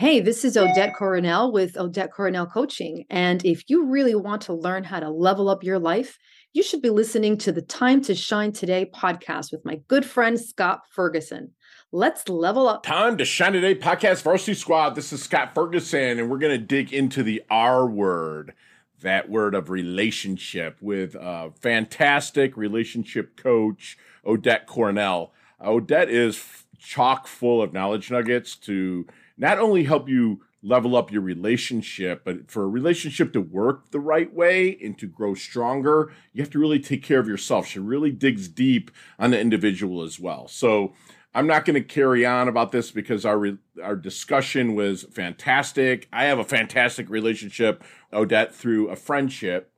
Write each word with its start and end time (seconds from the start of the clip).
Hey, 0.00 0.20
this 0.20 0.46
is 0.46 0.56
Odette 0.56 0.94
Coronel 0.96 1.52
with 1.52 1.76
Odette 1.76 2.10
Coronel 2.10 2.46
Coaching. 2.46 3.04
And 3.10 3.44
if 3.44 3.68
you 3.68 3.84
really 3.84 4.14
want 4.14 4.40
to 4.44 4.54
learn 4.54 4.82
how 4.82 4.98
to 4.98 5.10
level 5.10 5.50
up 5.50 5.62
your 5.62 5.78
life, 5.78 6.18
you 6.54 6.62
should 6.62 6.80
be 6.80 6.88
listening 6.88 7.36
to 7.36 7.52
the 7.52 7.60
Time 7.60 8.00
to 8.04 8.14
Shine 8.14 8.52
Today 8.52 8.90
podcast 8.94 9.52
with 9.52 9.62
my 9.62 9.82
good 9.88 10.06
friend 10.06 10.40
Scott 10.40 10.80
Ferguson. 10.90 11.50
Let's 11.92 12.26
level 12.30 12.66
up. 12.66 12.82
Time 12.82 13.18
to 13.18 13.26
Shine 13.26 13.52
Today 13.52 13.74
podcast, 13.74 14.22
Varsity 14.22 14.54
Squad. 14.54 14.94
This 14.94 15.12
is 15.12 15.22
Scott 15.22 15.54
Ferguson, 15.54 16.18
and 16.18 16.30
we're 16.30 16.38
going 16.38 16.58
to 16.58 16.66
dig 16.66 16.94
into 16.94 17.22
the 17.22 17.42
R 17.50 17.86
word, 17.86 18.54
that 19.02 19.28
word 19.28 19.54
of 19.54 19.68
relationship, 19.68 20.78
with 20.80 21.14
a 21.14 21.52
fantastic 21.60 22.56
relationship 22.56 23.36
coach, 23.36 23.98
Odette 24.24 24.66
Coronel. 24.66 25.34
Uh, 25.62 25.72
Odette 25.72 26.08
is 26.08 26.42
chock 26.78 27.26
full 27.26 27.60
of 27.60 27.74
knowledge 27.74 28.10
nuggets 28.10 28.56
to 28.56 29.06
not 29.40 29.58
only 29.58 29.84
help 29.84 30.08
you 30.08 30.42
level 30.62 30.94
up 30.94 31.10
your 31.10 31.22
relationship, 31.22 32.22
but 32.24 32.50
for 32.50 32.64
a 32.64 32.68
relationship 32.68 33.32
to 33.32 33.40
work 33.40 33.90
the 33.90 33.98
right 33.98 34.32
way 34.34 34.78
and 34.84 34.98
to 34.98 35.06
grow 35.06 35.34
stronger, 35.34 36.12
you 36.34 36.42
have 36.42 36.50
to 36.50 36.58
really 36.58 36.78
take 36.78 37.02
care 37.02 37.18
of 37.18 37.26
yourself. 37.26 37.66
She 37.66 37.78
really 37.78 38.10
digs 38.10 38.46
deep 38.48 38.90
on 39.18 39.30
the 39.30 39.40
individual 39.40 40.02
as 40.02 40.20
well. 40.20 40.46
So 40.46 40.92
I'm 41.34 41.46
not 41.46 41.64
going 41.64 41.74
to 41.74 41.80
carry 41.80 42.26
on 42.26 42.48
about 42.48 42.70
this 42.72 42.90
because 42.90 43.24
our 43.24 43.38
re- 43.38 43.58
our 43.82 43.96
discussion 43.96 44.74
was 44.74 45.04
fantastic. 45.04 46.06
I 46.12 46.24
have 46.24 46.38
a 46.38 46.44
fantastic 46.44 47.08
relationship, 47.08 47.82
Odette, 48.12 48.54
through 48.54 48.90
a 48.90 48.96
friendship, 48.96 49.72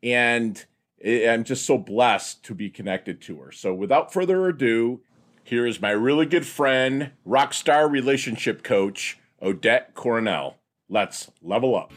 and 0.00 0.64
eh, 1.02 1.28
I'm 1.28 1.42
just 1.42 1.66
so 1.66 1.78
blessed 1.78 2.44
to 2.44 2.54
be 2.54 2.70
connected 2.70 3.20
to 3.22 3.38
her. 3.40 3.50
So 3.50 3.74
without 3.74 4.12
further 4.12 4.48
ado, 4.48 5.00
here 5.48 5.66
is 5.66 5.80
my 5.80 5.90
really 5.90 6.26
good 6.26 6.46
friend, 6.46 7.10
rock 7.24 7.54
star 7.54 7.88
relationship 7.88 8.62
coach, 8.62 9.18
Odette 9.40 9.94
Coronel. 9.94 10.56
Let's 10.90 11.30
level 11.42 11.74
up. 11.74 11.90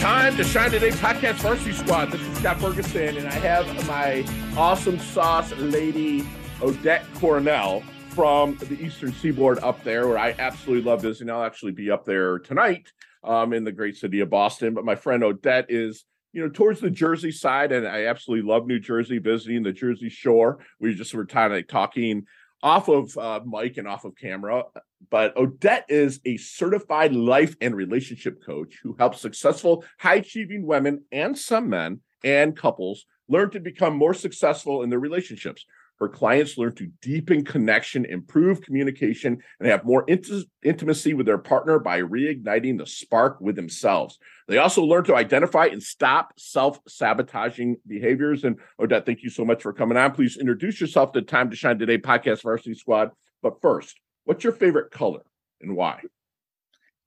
Time 0.00 0.36
to 0.36 0.42
shine 0.42 0.72
today 0.72 0.90
podcast 0.90 1.34
varsity 1.34 1.72
squad. 1.72 2.06
This 2.06 2.20
is 2.20 2.38
Scott 2.38 2.60
Ferguson, 2.60 3.18
and 3.18 3.28
I 3.28 3.34
have 3.34 3.86
my 3.86 4.24
awesome 4.56 4.98
sauce 4.98 5.52
lady, 5.58 6.26
Odette 6.60 7.04
Coronel 7.14 7.82
from 8.08 8.56
the 8.56 8.84
Eastern 8.84 9.12
Seaboard 9.12 9.60
up 9.60 9.84
there, 9.84 10.08
where 10.08 10.18
I 10.18 10.34
absolutely 10.40 10.84
love 10.90 11.02
visiting. 11.02 11.30
I'll 11.30 11.44
actually 11.44 11.72
be 11.72 11.88
up 11.88 12.04
there 12.04 12.40
tonight 12.40 12.90
um, 13.22 13.52
in 13.52 13.62
the 13.62 13.72
great 13.72 13.96
city 13.96 14.18
of 14.20 14.30
Boston. 14.30 14.74
But 14.74 14.84
my 14.84 14.96
friend 14.96 15.22
Odette 15.22 15.66
is 15.68 16.04
you 16.32 16.42
know, 16.42 16.50
towards 16.50 16.80
the 16.80 16.90
Jersey 16.90 17.32
side, 17.32 17.72
and 17.72 17.86
I 17.86 18.06
absolutely 18.06 18.48
love 18.48 18.66
New 18.66 18.80
Jersey, 18.80 19.18
visiting 19.18 19.62
the 19.62 19.72
Jersey 19.72 20.08
Shore. 20.08 20.58
We 20.78 20.94
just 20.94 21.14
were 21.14 21.26
kind 21.26 21.54
of 21.54 21.66
talking 21.66 22.26
off 22.62 22.88
of 22.88 23.16
uh, 23.16 23.40
and 23.76 23.88
off 23.88 24.04
of 24.04 24.16
camera. 24.16 24.64
But 25.10 25.36
Odette 25.36 25.86
is 25.88 26.20
a 26.24 26.36
certified 26.36 27.14
life 27.14 27.54
and 27.60 27.74
relationship 27.74 28.44
coach 28.44 28.78
who 28.82 28.96
helps 28.98 29.20
successful, 29.20 29.84
high 29.98 30.16
achieving 30.16 30.66
women 30.66 31.04
and 31.12 31.38
some 31.38 31.68
men 31.68 32.00
and 32.24 32.56
couples 32.56 33.06
learn 33.28 33.50
to 33.50 33.60
become 33.60 33.96
more 33.96 34.14
successful 34.14 34.82
in 34.82 34.90
their 34.90 34.98
relationships. 34.98 35.64
Her 35.98 36.08
clients 36.08 36.56
learn 36.56 36.74
to 36.76 36.86
deepen 37.02 37.44
connection, 37.44 38.04
improve 38.04 38.62
communication, 38.62 39.38
and 39.58 39.68
have 39.68 39.84
more 39.84 40.04
int- 40.06 40.30
intimacy 40.62 41.12
with 41.12 41.26
their 41.26 41.38
partner 41.38 41.80
by 41.80 42.00
reigniting 42.00 42.78
the 42.78 42.86
spark 42.86 43.40
with 43.40 43.56
themselves. 43.56 44.18
They 44.46 44.58
also 44.58 44.84
learn 44.84 45.04
to 45.04 45.16
identify 45.16 45.66
and 45.66 45.82
stop 45.82 46.34
self 46.38 46.78
sabotaging 46.86 47.78
behaviors. 47.86 48.44
And 48.44 48.56
Odette, 48.78 49.06
thank 49.06 49.22
you 49.22 49.30
so 49.30 49.44
much 49.44 49.62
for 49.62 49.72
coming 49.72 49.98
on. 49.98 50.12
Please 50.12 50.36
introduce 50.36 50.80
yourself 50.80 51.12
to 51.12 51.22
Time 51.22 51.50
to 51.50 51.56
Shine 51.56 51.78
Today 51.78 51.98
podcast 51.98 52.42
varsity 52.42 52.74
squad. 52.74 53.10
But 53.42 53.60
first, 53.60 53.98
what's 54.24 54.44
your 54.44 54.52
favorite 54.52 54.92
color 54.92 55.22
and 55.60 55.74
why? 55.74 56.02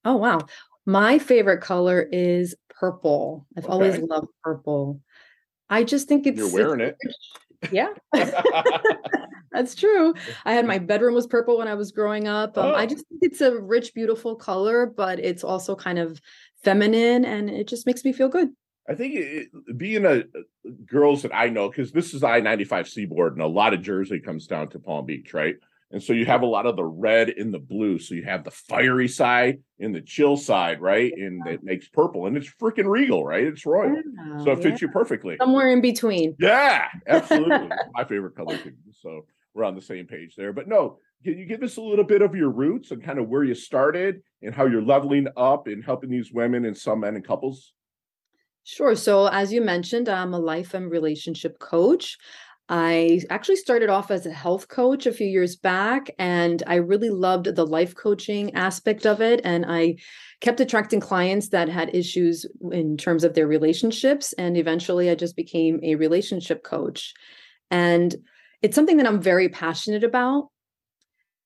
Oh, 0.03 0.17
wow. 0.17 0.39
My 0.85 1.17
favorite 1.17 1.61
color 1.61 2.01
is 2.11 2.55
purple. 2.69 3.47
I've 3.55 3.65
okay. 3.65 3.71
always 3.71 3.99
loved 3.99 4.27
purple. 4.43 4.99
I 5.69 5.83
just 5.85 6.09
think 6.09 6.27
it's 6.27 6.37
you're 6.37 6.51
wearing 6.51 6.81
it's, 6.81 6.97
it. 7.01 7.15
Yeah, 7.71 7.89
that's 9.51 9.75
true. 9.75 10.13
I 10.45 10.53
had 10.53 10.65
my 10.65 10.79
bedroom 10.79 11.13
was 11.13 11.27
purple 11.27 11.57
when 11.57 11.67
I 11.67 11.75
was 11.75 11.91
growing 11.91 12.27
up. 12.27 12.57
Um, 12.57 12.67
oh. 12.67 12.75
I 12.75 12.85
just 12.85 13.07
think 13.07 13.21
it's 13.21 13.41
a 13.41 13.59
rich, 13.59 13.93
beautiful 13.93 14.35
color, 14.35 14.85
but 14.85 15.19
it's 15.19 15.43
also 15.43 15.75
kind 15.75 15.99
of 15.99 16.19
feminine, 16.63 17.25
and 17.25 17.49
it 17.49 17.67
just 17.67 17.85
makes 17.85 18.03
me 18.03 18.13
feel 18.13 18.29
good. 18.29 18.49
I 18.89 18.95
think 18.95 19.13
it, 19.15 19.77
being 19.77 20.05
a 20.05 20.23
girls 20.85 21.21
that 21.21 21.35
I 21.35 21.49
know, 21.49 21.69
because 21.69 21.91
this 21.91 22.13
is 22.13 22.23
I 22.23 22.39
ninety 22.39 22.63
five 22.63 22.87
Seaboard, 22.87 23.33
and 23.33 23.41
a 23.41 23.47
lot 23.47 23.73
of 23.73 23.81
Jersey 23.81 24.19
comes 24.19 24.47
down 24.47 24.69
to 24.69 24.79
Palm 24.79 25.05
Beach, 25.05 25.33
right? 25.33 25.55
And 25.91 26.01
so 26.01 26.13
you 26.13 26.25
have 26.25 26.41
a 26.41 26.45
lot 26.45 26.65
of 26.65 26.75
the 26.75 26.85
red 26.85 27.29
and 27.29 27.53
the 27.53 27.59
blue. 27.59 27.99
So 27.99 28.15
you 28.15 28.23
have 28.23 28.43
the 28.43 28.51
fiery 28.51 29.07
side 29.07 29.59
and 29.79 29.93
the 29.93 30.01
chill 30.01 30.37
side, 30.37 30.81
right? 30.81 31.11
And 31.13 31.45
it 31.47 31.63
makes 31.63 31.87
purple 31.89 32.27
and 32.27 32.37
it's 32.37 32.49
freaking 32.61 32.89
regal, 32.89 33.25
right? 33.25 33.43
It's 33.43 33.65
royal. 33.65 33.95
Yeah, 33.95 34.43
so 34.43 34.51
it 34.51 34.59
oh, 34.59 34.61
fits 34.61 34.81
yeah. 34.81 34.87
you 34.87 34.93
perfectly. 34.93 35.37
Somewhere 35.37 35.69
in 35.69 35.81
between. 35.81 36.35
Yeah, 36.39 36.87
absolutely. 37.07 37.69
My 37.93 38.05
favorite 38.05 38.35
color 38.35 38.57
too. 38.57 38.73
So 39.01 39.25
we're 39.53 39.65
on 39.65 39.75
the 39.75 39.81
same 39.81 40.07
page 40.07 40.35
there. 40.35 40.53
But 40.53 40.67
no, 40.67 40.97
can 41.23 41.37
you 41.37 41.45
give 41.45 41.61
us 41.61 41.77
a 41.77 41.81
little 41.81 42.05
bit 42.05 42.21
of 42.21 42.35
your 42.35 42.49
roots 42.49 42.91
and 42.91 43.03
kind 43.03 43.19
of 43.19 43.27
where 43.27 43.43
you 43.43 43.53
started 43.53 44.21
and 44.41 44.55
how 44.55 44.65
you're 44.65 44.81
leveling 44.81 45.27
up 45.35 45.67
and 45.67 45.83
helping 45.83 46.09
these 46.09 46.31
women 46.31 46.65
and 46.65 46.77
some 46.77 47.01
men 47.01 47.15
and 47.15 47.27
couples? 47.27 47.73
Sure. 48.63 48.95
So, 48.95 49.27
as 49.27 49.51
you 49.51 49.61
mentioned, 49.61 50.07
I'm 50.07 50.33
a 50.33 50.39
life 50.39 50.73
and 50.73 50.89
relationship 50.89 51.59
coach. 51.59 52.17
I 52.69 53.21
actually 53.29 53.57
started 53.57 53.89
off 53.89 54.11
as 54.11 54.25
a 54.25 54.31
health 54.31 54.69
coach 54.69 55.05
a 55.05 55.11
few 55.11 55.27
years 55.27 55.57
back, 55.57 56.09
and 56.17 56.63
I 56.67 56.75
really 56.75 57.09
loved 57.09 57.53
the 57.53 57.65
life 57.65 57.95
coaching 57.95 58.55
aspect 58.55 59.05
of 59.05 59.21
it. 59.21 59.41
And 59.43 59.65
I 59.67 59.95
kept 60.39 60.61
attracting 60.61 61.01
clients 61.01 61.49
that 61.49 61.67
had 61.67 61.93
issues 61.93 62.45
in 62.71 62.95
terms 62.95 63.25
of 63.25 63.33
their 63.33 63.47
relationships. 63.47 64.31
And 64.33 64.55
eventually, 64.55 65.09
I 65.09 65.15
just 65.15 65.35
became 65.35 65.81
a 65.83 65.95
relationship 65.95 66.63
coach. 66.63 67.13
And 67.69 68.15
it's 68.61 68.75
something 68.75 68.97
that 68.97 69.07
I'm 69.07 69.21
very 69.21 69.49
passionate 69.49 70.05
about. 70.05 70.49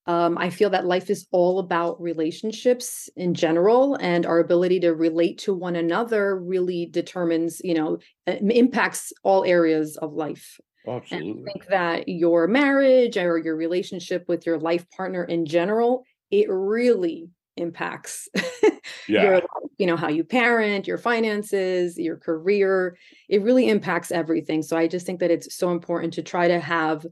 Um, 0.08 0.38
I 0.38 0.52
feel 0.52 0.70
that 0.70 0.86
life 0.86 1.10
is 1.10 1.26
all 1.32 1.58
about 1.58 2.00
relationships 2.00 3.10
in 3.16 3.34
general, 3.34 3.96
and 3.96 4.28
our 4.28 4.40
ability 4.40 4.82
to 4.82 4.94
relate 4.94 5.40
to 5.40 5.54
one 5.56 5.76
another 5.76 6.38
really 6.38 6.86
determines, 6.86 7.60
you 7.64 7.74
know, 7.74 7.98
impacts 8.28 9.12
all 9.24 9.44
areas 9.44 9.98
of 9.98 10.14
life. 10.14 10.60
Absolutely. 10.88 11.32
And 11.32 11.40
I 11.40 11.52
think 11.52 11.68
that 11.68 12.08
your 12.08 12.48
marriage 12.48 13.18
or 13.18 13.38
your 13.38 13.56
relationship 13.56 14.26
with 14.28 14.46
your 14.46 14.60
life 14.60 14.90
partner 14.92 15.24
in 15.24 15.46
general, 15.46 16.04
it 16.32 16.48
really 16.50 17.30
impacts 17.58 18.28
yeah. 19.08 19.24
your 19.24 19.42
you 19.78 19.86
know 19.88 19.96
how 19.96 20.10
you 20.10 20.24
parent 20.24 20.88
your 20.88 20.98
finances 20.98 21.98
your 21.98 22.18
career. 22.18 22.98
It 23.30 23.42
really 23.42 23.70
impacts 23.70 24.12
everything. 24.12 24.62
So 24.62 24.78
i 24.78 24.88
just 24.88 25.06
think 25.06 25.20
that 25.20 25.32
it's 25.32 25.56
so 25.56 25.72
important 25.72 26.14
to 26.14 26.24
try 26.24 26.48
to 26.48 26.60
have 26.60 27.06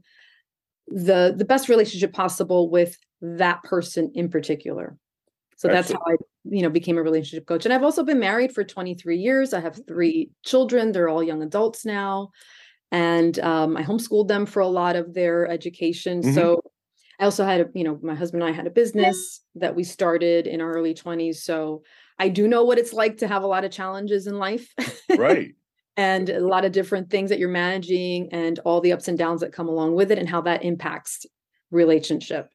the 0.88 1.34
the 1.36 1.44
best 1.44 1.68
relationship 1.68 2.12
possible 2.12 2.70
with 2.70 2.98
that 3.20 3.62
person 3.62 4.12
in 4.14 4.28
particular. 4.28 4.96
So 5.56 5.68
that's 5.68 5.90
how 5.90 6.00
i 6.06 6.16
you 6.44 6.62
know 6.62 6.70
became 6.70 6.98
a 6.98 7.02
relationship 7.02 7.46
coach. 7.46 7.64
And 7.64 7.72
i've 7.72 7.84
also 7.84 8.02
been 8.02 8.20
married 8.20 8.52
for 8.52 8.64
23 8.64 9.16
years. 9.16 9.54
I 9.54 9.60
have 9.60 9.74
mm-hmm. 9.74 9.88
three 9.88 10.30
children. 10.44 10.92
They're 10.92 11.08
all 11.08 11.22
young 11.22 11.42
adults 11.42 11.84
now 11.86 12.30
and 12.94 13.40
um, 13.40 13.76
I 13.76 13.82
homeschooled 13.82 14.28
them 14.28 14.46
for 14.46 14.60
a 14.60 14.68
lot 14.68 14.94
of 14.94 15.14
their 15.14 15.48
education. 15.48 16.22
Mm-hmm. 16.22 16.32
So 16.32 16.62
I 17.18 17.24
also 17.24 17.44
had, 17.44 17.60
a, 17.60 17.66
you 17.74 17.82
know, 17.82 17.98
my 18.04 18.14
husband 18.14 18.44
and 18.44 18.52
I 18.52 18.54
had 18.54 18.68
a 18.68 18.70
business 18.70 19.40
that 19.56 19.74
we 19.74 19.82
started 19.82 20.46
in 20.46 20.60
our 20.60 20.72
early 20.72 20.94
20s. 20.94 21.38
So 21.38 21.82
I 22.20 22.28
do 22.28 22.46
know 22.46 22.62
what 22.62 22.78
it's 22.78 22.92
like 22.92 23.16
to 23.16 23.26
have 23.26 23.42
a 23.42 23.48
lot 23.48 23.64
of 23.64 23.72
challenges 23.72 24.28
in 24.28 24.38
life. 24.38 24.72
Right. 25.10 25.56
and 25.96 26.28
a 26.30 26.46
lot 26.46 26.64
of 26.64 26.70
different 26.70 27.10
things 27.10 27.30
that 27.30 27.40
you're 27.40 27.48
managing 27.48 28.28
and 28.30 28.60
all 28.60 28.80
the 28.80 28.92
ups 28.92 29.08
and 29.08 29.18
downs 29.18 29.40
that 29.40 29.52
come 29.52 29.68
along 29.68 29.96
with 29.96 30.12
it 30.12 30.18
and 30.18 30.28
how 30.28 30.42
that 30.42 30.62
impacts 30.62 31.26
relationship. 31.72 32.48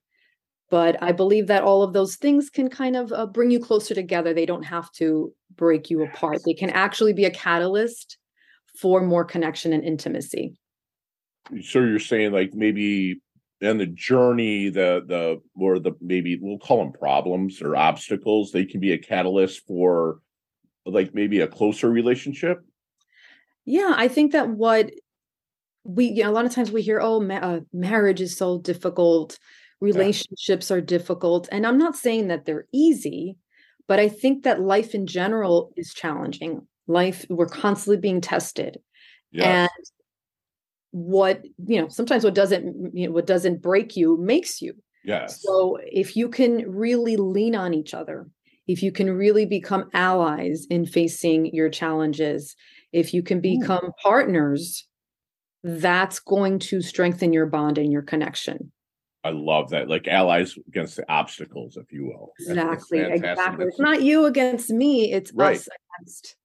But 0.69 1.03
I 1.03 1.11
believe 1.11 1.47
that 1.47 1.63
all 1.63 1.83
of 1.83 1.91
those 1.91 2.15
things 2.15 2.49
can 2.49 2.69
kind 2.69 2.95
of 2.95 3.11
uh, 3.11 3.25
bring 3.25 3.51
you 3.51 3.59
closer 3.59 3.93
together. 3.93 4.33
They 4.33 4.45
don't 4.45 4.63
have 4.63 4.89
to 4.93 5.33
break 5.53 5.89
you 5.89 6.01
apart. 6.03 6.39
They 6.45 6.53
can 6.53 6.69
actually 6.69 7.11
be 7.11 7.25
a 7.25 7.31
catalyst 7.31 8.17
for 8.77 9.01
more 9.01 9.25
connection 9.25 9.73
and 9.73 9.83
intimacy. 9.83 10.55
So 11.61 11.79
you're 11.79 11.99
saying 11.99 12.31
like 12.31 12.53
maybe 12.53 13.21
and 13.61 13.79
the 13.79 13.87
journey, 13.87 14.69
the 14.69 15.03
the 15.05 15.41
or 15.55 15.79
the 15.79 15.93
maybe 16.01 16.37
we'll 16.41 16.59
call 16.59 16.77
them 16.77 16.93
problems 16.93 17.61
or 17.61 17.75
obstacles, 17.75 18.51
they 18.51 18.65
can 18.65 18.79
be 18.79 18.93
a 18.93 18.97
catalyst 18.97 19.65
for 19.67 20.19
like 20.85 21.13
maybe 21.13 21.41
a 21.41 21.47
closer 21.47 21.89
relationship. 21.89 22.59
Yeah, 23.65 23.93
I 23.95 24.07
think 24.07 24.31
that 24.31 24.49
what 24.49 24.91
we 25.83 26.05
you 26.05 26.23
know, 26.23 26.29
a 26.29 26.31
lot 26.31 26.45
of 26.45 26.53
times 26.53 26.71
we 26.71 26.81
hear, 26.81 26.99
oh, 27.01 27.19
ma- 27.19 27.35
uh, 27.35 27.59
marriage 27.73 28.21
is 28.21 28.37
so 28.37 28.59
difficult, 28.59 29.37
relationships 29.81 30.69
yeah. 30.69 30.77
are 30.77 30.81
difficult, 30.81 31.49
and 31.51 31.67
I'm 31.67 31.77
not 31.77 31.95
saying 31.95 32.29
that 32.29 32.45
they're 32.45 32.67
easy, 32.71 33.37
but 33.87 33.99
I 33.99 34.07
think 34.07 34.43
that 34.43 34.61
life 34.61 34.95
in 34.95 35.05
general 35.05 35.73
is 35.75 35.93
challenging 35.93 36.65
life 36.89 37.25
we're 37.29 37.45
constantly 37.45 37.97
being 37.97 38.19
tested 38.19 38.77
and 39.33 39.69
what 40.91 41.45
you 41.65 41.79
know 41.79 41.87
sometimes 41.87 42.23
what 42.23 42.33
doesn't 42.33 42.91
you 42.93 43.07
know 43.07 43.13
what 43.13 43.27
doesn't 43.27 43.61
break 43.61 43.95
you 43.95 44.17
makes 44.17 44.61
you 44.61 44.73
Yes. 45.03 45.41
So 45.41 45.77
if 45.81 46.15
you 46.15 46.29
can 46.29 46.69
really 46.69 47.17
lean 47.17 47.55
on 47.55 47.73
each 47.73 47.93
other, 47.93 48.27
if 48.67 48.83
you 48.83 48.91
can 48.91 49.09
really 49.09 49.45
become 49.45 49.89
allies 49.93 50.67
in 50.69 50.85
facing 50.85 51.47
your 51.47 51.69
challenges, 51.69 52.55
if 52.91 53.13
you 53.13 53.23
can 53.23 53.37
hmm. 53.37 53.59
become 53.59 53.85
Ooh. 53.85 53.93
partners, 54.03 54.87
that's 55.63 56.19
going 56.19 56.59
to 56.59 56.81
strengthen 56.81 57.33
your 57.33 57.45
bond 57.45 57.77
and 57.77 57.91
your 57.91 58.01
connection. 58.01 58.71
I 59.23 59.31
love 59.31 59.71
that. 59.71 59.89
Like 59.89 60.07
allies 60.07 60.55
against 60.67 60.95
the 60.95 61.11
obstacles, 61.11 61.75
if 61.75 61.91
you 61.91 62.05
will. 62.05 62.31
Exactly. 62.39 62.99
Exactly. 62.99 63.65
It's 63.65 63.79
not 63.79 64.01
you 64.01 64.25
against 64.25 64.69
me, 64.69 65.11
it's 65.11 65.33
right. 65.33 65.57
us 65.57 65.67
against. 65.97 66.35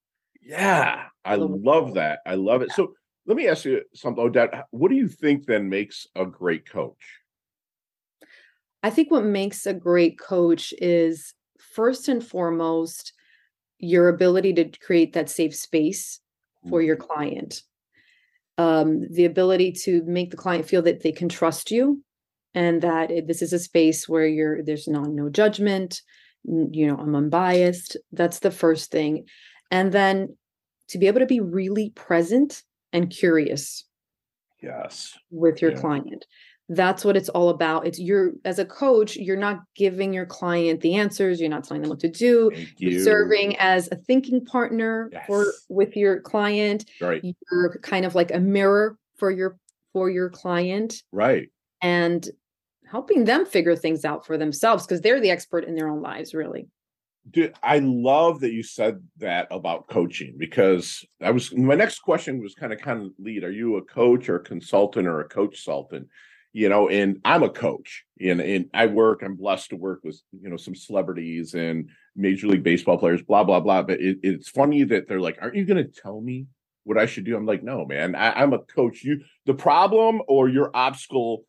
Yeah. 0.44 1.04
I 1.24 1.36
love 1.36 1.94
that. 1.94 2.20
I 2.26 2.34
love 2.34 2.62
it. 2.62 2.72
So 2.72 2.92
let 3.26 3.36
me 3.36 3.48
ask 3.48 3.64
you 3.64 3.82
something, 3.94 4.22
Odette. 4.22 4.66
What 4.70 4.90
do 4.90 4.96
you 4.96 5.08
think 5.08 5.46
then 5.46 5.68
makes 5.68 6.06
a 6.14 6.26
great 6.26 6.68
coach? 6.68 6.98
I 8.82 8.90
think 8.90 9.10
what 9.10 9.24
makes 9.24 9.64
a 9.64 9.72
great 9.72 10.18
coach 10.18 10.74
is 10.78 11.32
first 11.58 12.08
and 12.08 12.24
foremost 12.24 13.14
your 13.78 14.08
ability 14.08 14.52
to 14.54 14.64
create 14.78 15.14
that 15.14 15.30
safe 15.30 15.54
space 15.56 16.20
for 16.68 16.82
your 16.82 16.96
mm-hmm. 16.96 17.12
client. 17.12 17.62
Um, 18.58 19.08
the 19.10 19.24
ability 19.24 19.72
to 19.84 20.02
make 20.04 20.30
the 20.30 20.36
client 20.36 20.66
feel 20.66 20.82
that 20.82 21.02
they 21.02 21.12
can 21.12 21.28
trust 21.28 21.70
you 21.70 22.02
and 22.54 22.82
that 22.82 23.10
this 23.26 23.42
is 23.42 23.52
a 23.52 23.58
space 23.58 24.08
where 24.08 24.26
you're 24.26 24.62
there's 24.62 24.86
not 24.86 25.08
no 25.08 25.28
judgment 25.28 26.00
you 26.44 26.86
know 26.86 26.96
i'm 26.96 27.14
unbiased 27.14 27.96
that's 28.12 28.38
the 28.38 28.50
first 28.50 28.90
thing 28.90 29.26
and 29.70 29.92
then 29.92 30.36
to 30.88 30.98
be 30.98 31.06
able 31.06 31.20
to 31.20 31.26
be 31.26 31.40
really 31.40 31.90
present 31.90 32.62
and 32.92 33.10
curious 33.10 33.84
yes. 34.62 35.16
with 35.30 35.60
your 35.60 35.72
yeah. 35.72 35.80
client. 35.80 36.26
That's 36.70 37.04
what 37.04 37.16
it's 37.16 37.28
all 37.28 37.50
about. 37.50 37.86
It's 37.86 37.98
you're 37.98 38.32
as 38.46 38.58
a 38.58 38.64
coach 38.64 39.16
you're 39.16 39.36
not 39.36 39.60
giving 39.76 40.14
your 40.14 40.24
client 40.24 40.80
the 40.80 40.94
answers 40.94 41.38
you're 41.38 41.50
not 41.50 41.64
telling 41.64 41.82
them 41.82 41.90
what 41.90 42.00
to 42.00 42.08
do. 42.08 42.50
You. 42.54 42.66
you're 42.78 43.04
serving 43.04 43.56
as 43.56 43.88
a 43.92 43.96
thinking 43.96 44.44
partner 44.46 45.10
yes. 45.12 45.26
for 45.26 45.44
with 45.68 45.94
your 45.94 46.20
client. 46.20 46.86
Right. 47.02 47.22
You're 47.22 47.78
kind 47.82 48.06
of 48.06 48.14
like 48.14 48.32
a 48.32 48.40
mirror 48.40 48.96
for 49.18 49.30
your 49.30 49.58
for 49.92 50.08
your 50.08 50.30
client. 50.30 51.02
Right. 51.12 51.48
And 51.82 52.26
helping 52.86 53.24
them 53.24 53.44
figure 53.44 53.76
things 53.76 54.04
out 54.04 54.24
for 54.24 54.38
themselves 54.38 54.86
because 54.86 55.02
they're 55.02 55.20
the 55.20 55.30
expert 55.30 55.64
in 55.64 55.74
their 55.74 55.88
own 55.88 56.00
lives 56.00 56.32
really 56.32 56.68
Dude, 57.30 57.54
I 57.62 57.78
love 57.78 58.40
that 58.40 58.52
you 58.52 58.62
said 58.62 59.02
that 59.16 59.48
about 59.50 59.88
coaching 59.88 60.34
because 60.36 61.04
I 61.22 61.30
was 61.30 61.54
my 61.54 61.74
next 61.74 62.00
question 62.00 62.42
was 62.42 62.54
kind 62.54 62.72
of 62.72 62.80
kind 62.80 63.02
of 63.02 63.12
lead. 63.18 63.44
Are 63.44 63.50
you 63.50 63.76
a 63.76 63.82
coach 63.82 64.28
or 64.28 64.36
a 64.36 64.44
consultant 64.44 65.06
or 65.06 65.20
a 65.20 65.28
coach 65.28 65.52
consultant? 65.52 66.08
You 66.52 66.68
know, 66.68 66.88
and 66.88 67.20
I'm 67.24 67.42
a 67.42 67.48
coach 67.48 68.04
and, 68.20 68.40
and 68.40 68.70
I 68.74 68.86
work, 68.86 69.22
I'm 69.22 69.34
blessed 69.34 69.70
to 69.70 69.76
work 69.76 70.00
with, 70.04 70.20
you 70.32 70.48
know, 70.48 70.56
some 70.56 70.74
celebrities 70.74 71.54
and 71.54 71.88
major 72.14 72.46
league 72.46 72.62
baseball 72.62 72.98
players, 72.98 73.22
blah, 73.22 73.42
blah, 73.42 73.58
blah. 73.58 73.82
But 73.82 74.00
it, 74.00 74.18
it's 74.22 74.50
funny 74.50 74.84
that 74.84 75.08
they're 75.08 75.18
like, 75.18 75.38
aren't 75.40 75.56
you 75.56 75.64
gonna 75.64 75.84
tell 75.84 76.20
me 76.20 76.46
what 76.84 76.98
I 76.98 77.06
should 77.06 77.24
do? 77.24 77.36
I'm 77.36 77.46
like, 77.46 77.64
no, 77.64 77.86
man, 77.86 78.14
I, 78.14 78.42
I'm 78.42 78.52
a 78.52 78.60
coach. 78.60 79.02
You 79.02 79.22
the 79.46 79.54
problem 79.54 80.20
or 80.28 80.48
your 80.48 80.70
obstacle 80.74 81.44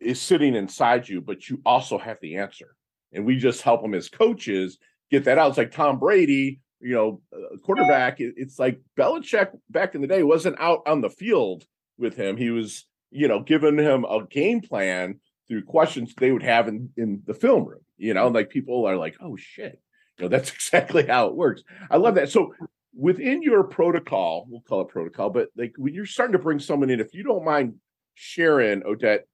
is 0.00 0.20
sitting 0.20 0.54
inside 0.54 1.08
you, 1.08 1.20
but 1.20 1.48
you 1.48 1.62
also 1.64 1.96
have 1.96 2.18
the 2.20 2.36
answer. 2.36 2.74
And 3.12 3.24
we 3.24 3.36
just 3.36 3.62
help 3.62 3.82
them 3.82 3.94
as 3.94 4.08
coaches 4.08 4.78
get 5.10 5.24
that 5.24 5.38
out. 5.38 5.50
It's 5.50 5.58
like 5.58 5.72
Tom 5.72 5.98
Brady, 5.98 6.60
you 6.80 6.94
know, 6.94 7.20
uh, 7.32 7.56
quarterback. 7.58 8.16
It's 8.18 8.58
like 8.58 8.80
Belichick 8.98 9.50
back 9.70 9.94
in 9.94 10.00
the 10.00 10.06
day 10.06 10.22
wasn't 10.22 10.60
out 10.60 10.82
on 10.86 11.00
the 11.00 11.10
field 11.10 11.64
with 11.98 12.16
him. 12.16 12.36
He 12.36 12.50
was, 12.50 12.86
you 13.10 13.28
know, 13.28 13.40
giving 13.40 13.78
him 13.78 14.04
a 14.04 14.26
game 14.26 14.60
plan 14.60 15.20
through 15.48 15.64
questions 15.64 16.14
they 16.14 16.32
would 16.32 16.42
have 16.42 16.68
in, 16.68 16.90
in 16.96 17.22
the 17.26 17.34
film 17.34 17.64
room, 17.64 17.80
you 17.96 18.14
know, 18.14 18.28
like 18.28 18.50
people 18.50 18.84
are 18.86 18.96
like, 18.96 19.16
oh 19.20 19.36
shit, 19.36 19.80
you 20.18 20.24
know, 20.24 20.28
that's 20.28 20.50
exactly 20.54 21.06
how 21.06 21.28
it 21.28 21.36
works. 21.36 21.62
I 21.90 21.96
love 21.96 22.16
that. 22.16 22.30
So 22.30 22.54
within 22.94 23.42
your 23.42 23.64
protocol, 23.64 24.46
we'll 24.48 24.62
call 24.62 24.82
it 24.82 24.88
protocol, 24.88 25.30
but 25.30 25.48
like 25.56 25.74
when 25.76 25.94
you're 25.94 26.06
starting 26.06 26.32
to 26.32 26.38
bring 26.38 26.58
someone 26.58 26.90
in, 26.90 27.00
if 27.00 27.14
you 27.14 27.22
don't 27.22 27.44
mind 27.44 27.74
sharing, 28.14 28.82
Odette, 28.84 29.26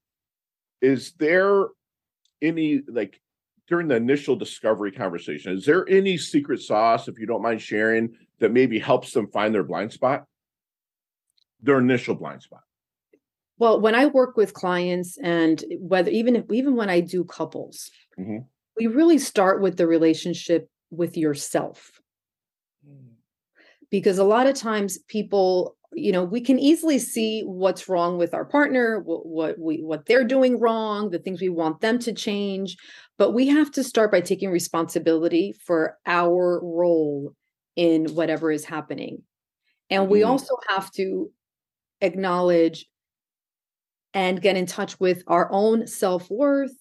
is 0.81 1.13
there 1.19 1.67
any 2.41 2.83
like 2.89 3.21
during 3.69 3.89
the 3.89 3.97
initial 3.97 4.37
discovery 4.37 4.93
conversation 4.93 5.53
is 5.53 5.65
there 5.65 5.89
any 5.89 6.17
secret 6.17 6.61
sauce 6.61 7.09
if 7.09 7.19
you 7.19 7.27
don't 7.27 7.43
mind 7.43 7.61
sharing 7.61 8.11
that 8.39 8.53
maybe 8.53 8.79
helps 8.79 9.13
them 9.13 9.29
find 9.29 9.55
their 9.55 9.63
blind 9.63 9.93
spot 9.93 10.25
their 11.61 11.79
initial 11.79 12.15
blind 12.15 12.43
spot 12.43 12.63
well 13.59 13.81
when 13.81 13.95
i 13.95 14.07
work 14.07 14.37
with 14.37 14.55
clients 14.55 15.19
and 15.23 15.65
whether 15.79 16.11
even 16.11 16.37
if 16.37 16.45
even 16.51 16.77
when 16.77 16.91
i 16.91 17.01
do 17.01 17.25
couples 17.25 17.91
mm-hmm. 18.19 18.39
we 18.77 18.87
really 18.87 19.19
start 19.19 19.61
with 19.61 19.77
the 19.77 19.87
relationship 19.87 20.69
with 20.91 21.17
yourself 21.17 22.01
mm. 22.87 23.13
because 23.91 24.19
a 24.19 24.25
lot 24.25 24.47
of 24.47 24.55
times 24.55 24.99
people 25.09 25.77
you 25.95 26.13
know 26.13 26.25
we 26.25 26.41
can 26.41 26.59
easily 26.59 26.99
see 26.99 27.43
what's 27.43 27.89
wrong 27.89 28.19
with 28.19 28.35
our 28.35 28.45
partner 28.45 29.01
what, 29.01 29.27
what 29.27 29.59
we 29.59 29.79
what 29.83 30.07
they're 30.07 30.25
doing 30.25 30.59
wrong 30.59 31.11
the 31.11 31.19
things 31.19 31.41
we 31.41 31.49
want 31.49 31.81
them 31.81 31.99
to 31.99 32.13
change 32.13 32.77
but 33.19 33.33
we 33.33 33.47
have 33.47 33.71
to 33.71 33.85
start 33.85 34.11
by 34.11 34.21
taking 34.21 34.51
responsibility 34.51 35.55
for 35.65 35.99
our 36.07 36.61
role 36.63 37.35
in 37.77 38.07
whatever 38.15 38.51
is 38.51 38.65
happening 38.65 39.23
and 39.91 40.09
we 40.09 40.21
mm. 40.21 40.27
also 40.27 40.57
have 40.69 40.91
to 40.93 41.31
acknowledge 42.01 42.87
and 44.15 44.43
get 44.43 44.57
in 44.57 44.67
touch 44.67 44.99
with 45.01 45.23
our 45.27 45.49
own 45.53 45.87
self-worth 45.87 46.75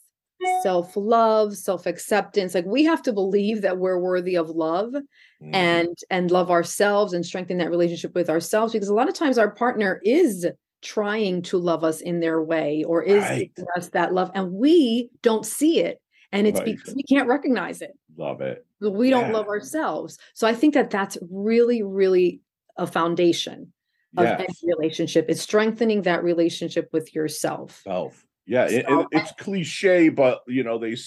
self-love 0.64 1.56
self-acceptance 1.56 2.56
like 2.56 2.66
we 2.66 2.84
have 2.84 3.02
to 3.02 3.14
believe 3.14 3.62
that 3.62 3.78
we're 3.78 4.00
worthy 4.00 4.36
of 4.36 4.50
love 4.50 4.92
mm. 4.92 5.50
and 5.54 5.98
and 6.10 6.32
love 6.32 6.50
ourselves 6.50 7.14
and 7.14 7.26
strengthen 7.26 7.58
that 7.58 7.70
relationship 7.70 8.14
with 8.16 8.30
ourselves 8.30 8.74
because 8.74 8.88
a 8.88 8.94
lot 8.94 9.10
of 9.10 9.14
times 9.14 9.38
our 9.38 9.52
partner 9.52 10.02
is 10.04 10.48
trying 10.82 11.42
to 11.42 11.58
love 11.58 11.84
us 11.84 12.02
in 12.02 12.20
their 12.20 12.42
way 12.42 12.84
or 12.84 13.04
is 13.04 13.24
right. 13.24 13.52
giving 13.56 13.68
us 13.78 13.90
that 13.90 14.14
love 14.14 14.32
and 14.34 14.52
we 14.52 15.10
don't 15.22 15.46
see 15.46 15.80
it 15.80 16.02
and 16.32 16.48
it's 16.48 16.60
right. 16.60 16.66
because 16.66 16.96
we 16.96 17.04
can't 17.04 17.28
recognize 17.28 17.82
it 17.82 17.92
love 18.18 18.42
it 18.42 18.66
we 18.80 19.10
yeah. 19.10 19.22
don't 19.22 19.32
love 19.32 19.48
ourselves 19.48 20.18
so 20.34 20.48
i 20.48 20.54
think 20.54 20.74
that 20.74 20.90
that's 20.90 21.18
really 21.30 21.84
really 21.84 22.42
a 22.78 22.88
foundation 22.88 23.72
of 24.18 24.26
yes. 24.26 24.40
any 24.40 24.74
relationship 24.76 25.26
it's 25.30 25.42
strengthening 25.42 26.02
that 26.02 26.24
relationship 26.24 26.90
with 26.92 27.14
yourself 27.14 27.82
self 27.84 28.26
yeah, 28.52 28.68
so, 28.68 29.00
it, 29.00 29.08
it's 29.14 29.32
cliche, 29.32 30.10
but 30.10 30.42
you 30.46 30.66
know 30.66 30.78
they 30.78 30.98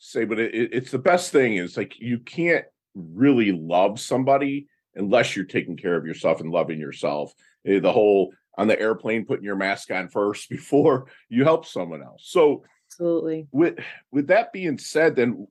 say, 0.00 0.24
but 0.24 0.40
it, 0.40 0.72
it's 0.72 0.90
the 0.90 0.98
best 0.98 1.30
thing. 1.30 1.54
Is 1.54 1.76
like 1.76 2.00
you 2.00 2.18
can't 2.18 2.64
really 2.96 3.52
love 3.52 4.00
somebody 4.00 4.66
unless 4.96 5.36
you're 5.36 5.44
taking 5.44 5.76
care 5.76 5.94
of 5.94 6.04
yourself 6.04 6.40
and 6.40 6.50
loving 6.50 6.80
yourself. 6.80 7.32
Eh, 7.64 7.78
the 7.78 7.92
whole 7.92 8.32
on 8.58 8.66
the 8.66 8.78
airplane 8.80 9.24
putting 9.24 9.44
your 9.44 9.54
mask 9.54 9.92
on 9.92 10.08
first 10.08 10.50
before 10.50 11.06
you 11.28 11.44
help 11.44 11.64
someone 11.64 12.02
else. 12.02 12.24
So 12.24 12.64
absolutely. 12.88 13.46
With 13.52 13.78
with 14.10 14.26
that 14.26 14.52
being 14.52 14.76
said, 14.76 15.14
then 15.14 15.46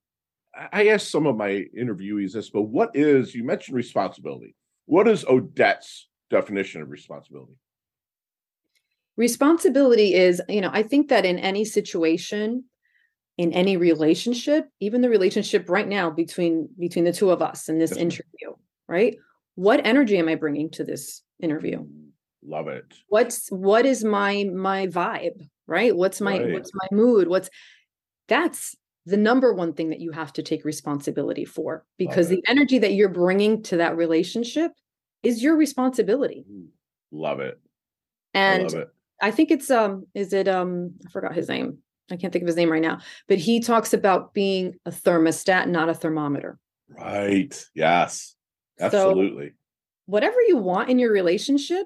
I 0.74 0.90
asked 0.90 1.10
some 1.10 1.26
of 1.26 1.38
my 1.38 1.64
interviewees 1.78 2.34
this, 2.34 2.50
but 2.50 2.64
what 2.64 2.92
is 2.96 3.34
you 3.34 3.46
mentioned 3.46 3.78
responsibility? 3.78 4.56
What 4.88 5.08
is 5.08 5.24
Odette's 5.24 6.10
definition 6.30 6.82
of 6.82 6.90
responsibility? 6.90 7.56
Responsibility 9.20 10.16
is 10.16 10.42
you 10.50 10.62
know 10.62 10.72
i 10.74 10.82
think 10.82 11.10
that 11.10 11.26
in 11.26 11.38
any 11.38 11.64
situation 11.64 12.64
in 13.38 13.54
any 13.54 13.78
relationship 13.78 14.68
even 14.80 15.02
the 15.02 15.10
relationship 15.10 15.70
right 15.70 15.88
now 15.88 16.10
between 16.10 16.68
between 16.80 17.06
the 17.06 17.14
two 17.14 17.30
of 17.30 17.42
us 17.42 17.70
in 17.70 17.78
this 17.78 17.92
interview 17.92 18.54
right? 18.90 19.18
What 19.56 19.86
energy 19.86 20.18
am 20.18 20.28
i 20.28 20.36
bringing 20.36 20.70
to 20.72 20.84
this 20.84 21.22
interview? 21.42 21.86
Love 22.44 22.68
it. 22.68 22.94
What's 23.08 23.48
what 23.50 23.86
is 23.86 24.04
my 24.04 24.44
my 24.54 24.88
vibe 24.88 25.48
right? 25.68 25.96
What's 25.96 26.20
my 26.20 26.40
right. 26.40 26.54
what's 26.54 26.72
my 26.74 26.88
mood? 26.92 27.28
What's 27.28 27.50
that's 28.28 28.76
the 29.06 29.18
number 29.18 29.54
one 29.54 29.74
thing 29.74 29.90
that 29.90 30.00
you 30.00 30.12
have 30.12 30.34
to 30.34 30.44
take 30.44 30.66
responsibility 30.66 31.46
for 31.46 31.86
because 31.98 32.28
the 32.28 32.44
energy 32.48 32.80
that 32.80 32.94
you're 32.94 33.10
bringing 33.10 33.64
to 33.64 33.78
that 33.78 33.96
relationship 33.96 34.72
is 35.24 35.42
your 35.42 35.56
responsibility. 35.56 36.46
Love 37.12 37.40
it. 37.40 37.60
And 38.34 38.64
love 38.64 38.76
it. 38.76 38.90
I 39.22 39.32
think 39.32 39.52
it's 39.52 39.70
um 39.70 40.06
is 40.14 40.34
it 40.34 40.48
um 40.48 40.94
I 41.06 41.10
forgot 41.10 41.36
his 41.36 41.50
name. 41.50 41.80
I 42.12 42.16
can't 42.16 42.34
think 42.34 42.44
of 42.44 42.48
his 42.48 42.56
name 42.56 42.72
right 42.72 42.82
now, 42.82 43.00
but 43.28 43.38
he 43.38 43.60
talks 43.60 43.94
about 43.94 44.34
being 44.34 44.76
a 44.86 44.92
thermostat, 44.92 45.68
not 45.68 45.90
a 45.90 45.94
thermometer. 45.94 46.58
Right. 46.90 47.54
Yes. 47.76 48.36
Absolutely. 48.80 49.50
So 49.50 49.54
whatever 50.08 50.42
you 50.42 50.58
want 50.58 50.90
in 50.90 50.98
your 50.98 51.12
relationship, 51.12 51.86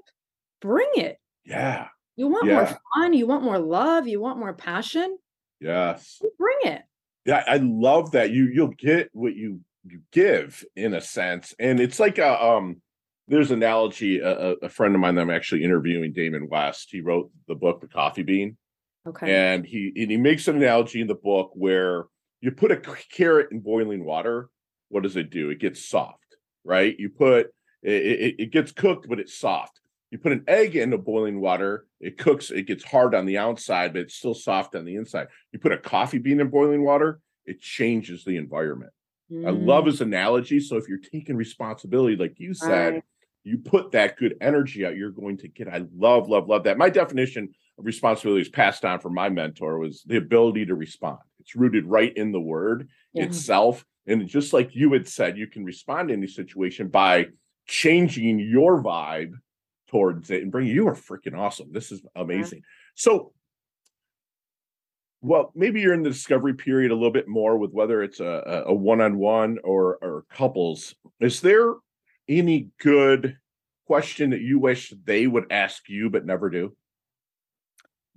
bring 0.61 0.89
it. 0.95 1.17
Yeah. 1.43 1.87
You 2.15 2.27
want 2.27 2.45
yeah. 2.45 2.53
more 2.53 2.79
fun, 2.95 3.13
you 3.13 3.27
want 3.27 3.43
more 3.43 3.59
love, 3.59 4.07
you 4.07 4.21
want 4.21 4.39
more 4.39 4.53
passion. 4.53 5.17
Yes. 5.59 6.21
Bring 6.37 6.57
it. 6.73 6.83
Yeah, 7.25 7.43
I 7.47 7.57
love 7.57 8.11
that. 8.11 8.31
You 8.31 8.45
you'll 8.45 8.67
get 8.67 9.09
what 9.13 9.35
you 9.35 9.61
you 9.85 10.01
give 10.11 10.63
in 10.75 10.93
a 10.93 11.01
sense. 11.01 11.53
And 11.59 11.79
it's 11.79 11.99
like 11.99 12.17
a 12.17 12.43
um 12.43 12.81
there's 13.27 13.51
an 13.51 13.57
analogy. 13.57 14.19
A, 14.19 14.53
a, 14.61 14.69
friend 14.69 14.93
of 14.95 15.01
mine 15.01 15.15
that 15.15 15.21
I'm 15.21 15.29
actually 15.29 15.63
interviewing, 15.63 16.13
Damon 16.13 16.49
West, 16.49 16.89
he 16.91 17.01
wrote 17.01 17.31
the 17.47 17.55
book 17.55 17.81
The 17.81 17.87
Coffee 17.87 18.23
Bean, 18.23 18.57
Okay. 19.05 19.33
And 19.33 19.65
he 19.65 19.91
and 19.95 20.09
he 20.09 20.17
makes 20.17 20.47
an 20.47 20.55
analogy 20.55 21.01
in 21.01 21.07
the 21.07 21.15
book 21.15 21.51
where 21.53 22.05
you 22.41 22.51
put 22.51 22.71
a 22.71 22.81
carrot 23.11 23.51
in 23.51 23.59
boiling 23.59 24.05
water, 24.05 24.49
what 24.89 25.03
does 25.03 25.17
it 25.17 25.29
do? 25.29 25.49
It 25.49 25.59
gets 25.59 25.87
soft, 25.87 26.37
right? 26.63 26.97
You 26.97 27.09
put 27.09 27.47
it, 27.81 27.93
it, 27.93 28.35
it 28.39 28.51
gets 28.51 28.71
cooked, 28.71 29.07
but 29.09 29.19
it's 29.19 29.37
soft. 29.37 29.79
You 30.09 30.19
put 30.19 30.31
an 30.31 30.43
egg 30.47 30.75
into 30.75 30.97
boiling 30.97 31.41
water, 31.41 31.87
it 31.99 32.17
cooks, 32.17 32.51
it 32.51 32.67
gets 32.67 32.83
hard 32.83 33.15
on 33.15 33.25
the 33.25 33.39
outside, 33.39 33.93
but 33.93 34.03
it's 34.03 34.15
still 34.15 34.35
soft 34.35 34.75
on 34.75 34.85
the 34.85 34.95
inside. 34.95 35.27
You 35.51 35.59
put 35.59 35.71
a 35.71 35.77
coffee 35.77 36.19
bean 36.19 36.39
in 36.39 36.49
boiling 36.49 36.83
water, 36.83 37.19
it 37.45 37.59
changes 37.59 38.23
the 38.23 38.37
environment. 38.37 38.91
Mm. 39.31 39.47
I 39.47 39.49
love 39.49 39.85
mm. 39.85 39.87
his 39.87 40.01
analogy. 40.01 40.59
So 40.59 40.77
if 40.77 40.87
you're 40.87 40.99
taking 40.99 41.35
responsibility, 41.35 42.15
like 42.15 42.39
you 42.39 42.53
said, 42.53 42.93
right. 42.93 43.03
You 43.43 43.57
put 43.57 43.91
that 43.91 44.17
good 44.17 44.35
energy 44.41 44.85
out, 44.85 44.95
you're 44.95 45.11
going 45.11 45.37
to 45.37 45.47
get. 45.47 45.67
I 45.67 45.85
love, 45.95 46.29
love, 46.29 46.47
love 46.47 46.63
that. 46.63 46.77
My 46.77 46.89
definition 46.89 47.49
of 47.77 47.85
responsibility 47.85 48.41
is 48.41 48.49
passed 48.49 48.85
on 48.85 48.99
from 48.99 49.13
my 49.13 49.29
mentor 49.29 49.79
was 49.79 50.03
the 50.05 50.17
ability 50.17 50.65
to 50.67 50.75
respond. 50.75 51.19
It's 51.39 51.55
rooted 51.55 51.85
right 51.85 52.15
in 52.15 52.31
the 52.31 52.39
word 52.39 52.89
yeah. 53.13 53.23
itself. 53.23 53.85
And 54.07 54.27
just 54.27 54.53
like 54.53 54.75
you 54.75 54.93
had 54.93 55.07
said, 55.07 55.37
you 55.37 55.47
can 55.47 55.63
respond 55.63 56.09
to 56.09 56.13
any 56.13 56.27
situation 56.27 56.87
by 56.87 57.27
changing 57.67 58.39
your 58.39 58.81
vibe 58.81 59.33
towards 59.89 60.31
it 60.31 60.41
and 60.41 60.51
bringing 60.51 60.73
you 60.73 60.87
are 60.87 60.95
freaking 60.95 61.37
awesome. 61.37 61.71
This 61.71 61.91
is 61.91 62.01
amazing. 62.15 62.59
Yeah. 62.59 62.93
So 62.95 63.33
well, 65.23 65.53
maybe 65.55 65.79
you're 65.79 65.93
in 65.93 66.03
the 66.03 66.09
discovery 66.09 66.53
period 66.53 66.91
a 66.91 66.95
little 66.95 67.09
bit 67.09 67.29
more 67.29 67.57
with 67.57 67.71
whether 67.71 68.03
it's 68.03 68.19
a, 68.19 68.63
a 68.67 68.73
one-on-one 68.73 69.59
or 69.63 69.97
or 70.01 70.25
couples. 70.29 70.95
Is 71.21 71.39
there 71.39 71.75
any 72.27 72.69
good 72.79 73.37
question 73.87 74.31
that 74.31 74.41
you 74.41 74.59
wish 74.59 74.93
they 75.03 75.27
would 75.27 75.51
ask 75.51 75.89
you 75.89 76.09
but 76.09 76.25
never 76.25 76.49
do? 76.49 76.75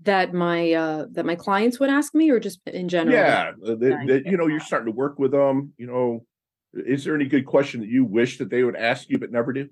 That 0.02 0.34
my 0.34 0.72
uh 0.72 1.06
that 1.12 1.24
my 1.24 1.36
clients 1.36 1.80
would 1.80 1.90
ask 1.90 2.14
me, 2.14 2.30
or 2.30 2.38
just 2.38 2.60
in 2.66 2.88
general? 2.88 3.16
Yeah, 3.16 3.52
that, 3.62 3.80
that, 3.80 4.22
you 4.26 4.36
know, 4.36 4.46
you're 4.46 4.60
starting 4.60 4.92
to 4.92 4.96
work 4.96 5.18
with 5.18 5.32
them. 5.32 5.72
You 5.78 5.86
know, 5.86 6.26
is 6.74 7.04
there 7.04 7.14
any 7.14 7.24
good 7.24 7.46
question 7.46 7.80
that 7.80 7.88
you 7.88 8.04
wish 8.04 8.38
that 8.38 8.50
they 8.50 8.62
would 8.62 8.76
ask 8.76 9.08
you 9.08 9.18
but 9.18 9.32
never 9.32 9.52
do? 9.52 9.68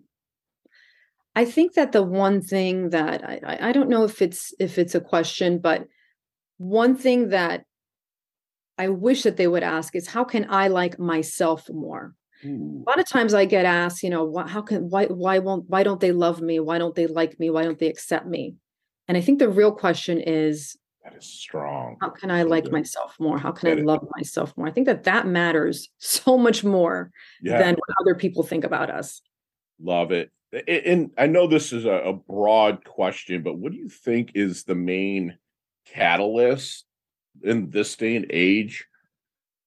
I 1.37 1.45
think 1.45 1.75
that 1.75 1.93
the 1.93 2.03
one 2.03 2.41
thing 2.41 2.91
that 2.91 3.25
I, 3.25 3.69
I 3.69 3.73
don't 3.73 3.89
know 3.89 4.05
if 4.05 4.23
it's 4.23 4.55
if 4.59 4.79
it's 4.79 4.95
a 4.95 5.01
question, 5.01 5.59
but 5.59 5.85
one 6.57 6.97
thing 6.97 7.29
that 7.31 7.65
I 8.79 8.89
wish 8.89 9.23
that 9.25 9.37
they 9.37 9.47
would 9.47 9.63
ask 9.63 9.95
is 9.95 10.07
how 10.07 10.25
can 10.25 10.47
I 10.49 10.69
like 10.69 10.99
myself 10.99 11.69
more? 11.69 12.15
A 12.45 12.91
lot 12.91 13.01
of 13.01 13.09
times 13.09 13.35
I 13.35 13.45
get 13.45 13.65
asked, 13.65 14.03
you 14.03 14.11
know, 14.11 14.45
how 14.47 14.63
can 14.63 14.91
why 14.91 15.07
why 15.07 15.39
won't 15.39 15.69
why 15.69 15.83
don't 15.83 16.01
they 16.01 16.13
love 16.13 16.41
me? 16.41 16.61
Why 16.61 16.79
don't 16.79 16.95
they 16.95 17.07
like 17.07 17.39
me? 17.39 17.51
Why 17.51 17.63
don't 17.63 17.79
they 17.79 17.89
accept 17.89 18.27
me? 18.27 18.57
And 19.09 19.17
I 19.17 19.21
think 19.21 19.39
the 19.39 19.49
real 19.49 19.73
question 19.73 20.21
is 20.21 20.77
that 21.05 21.15
is 21.15 21.27
strong. 21.27 21.97
How 22.01 22.09
can 22.09 22.31
I 22.31 22.43
like 22.43 22.71
myself 22.71 23.17
more? 23.19 23.39
How 23.39 23.53
can 23.53 23.69
I 23.71 23.83
love 23.83 24.07
myself 24.17 24.57
more? 24.57 24.67
I 24.67 24.71
think 24.71 24.87
that 24.87 25.05
that 25.05 25.27
matters 25.27 25.89
so 25.99 26.39
much 26.39 26.65
more 26.65 27.11
yeah. 27.43 27.59
than 27.59 27.75
what 27.75 27.97
other 28.01 28.15
people 28.15 28.43
think 28.43 28.65
about 28.65 28.91
us. 28.91 29.21
Love 29.81 30.13
it. 30.13 30.31
And 30.69 31.11
I 31.19 31.27
know 31.27 31.47
this 31.47 31.73
is 31.73 31.85
a 31.85 32.17
broad 32.29 32.85
question, 32.85 33.43
but 33.43 33.59
what 33.59 33.73
do 33.73 33.79
you 33.79 33.89
think 33.89 34.33
is 34.35 34.63
the 34.63 34.77
main 34.77 35.37
catalyst 35.85 36.85
in 37.43 37.71
this 37.71 37.97
day 37.97 38.15
and 38.15 38.27
age 38.31 38.87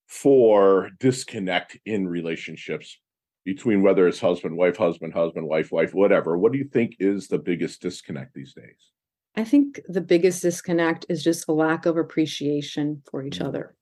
for 0.08 0.90
disconnect 1.00 1.78
in 1.86 2.08
relationships 2.08 2.98
between 3.46 3.82
whether 3.82 4.08
it's 4.08 4.20
husband, 4.20 4.58
wife, 4.58 4.78
husband, 4.78 5.14
husband, 5.14 5.48
wife, 5.48 5.72
wife, 5.72 5.94
whatever. 5.94 6.38
What 6.38 6.52
do 6.52 6.58
you 6.58 6.66
think 6.66 6.96
is 7.00 7.28
the 7.28 7.38
biggest 7.38 7.82
disconnect 7.82 8.34
these 8.34 8.54
days? 8.54 8.92
I 9.36 9.44
think 9.44 9.80
the 9.88 10.02
biggest 10.02 10.42
disconnect 10.42 11.06
is 11.10 11.24
just 11.24 11.48
a 11.48 11.54
lack 11.54 11.86
of 11.86 11.96
appreciation 11.96 13.04
for 13.10 13.24
each 13.24 13.40
mm. 13.40 13.46
other. 13.46 13.76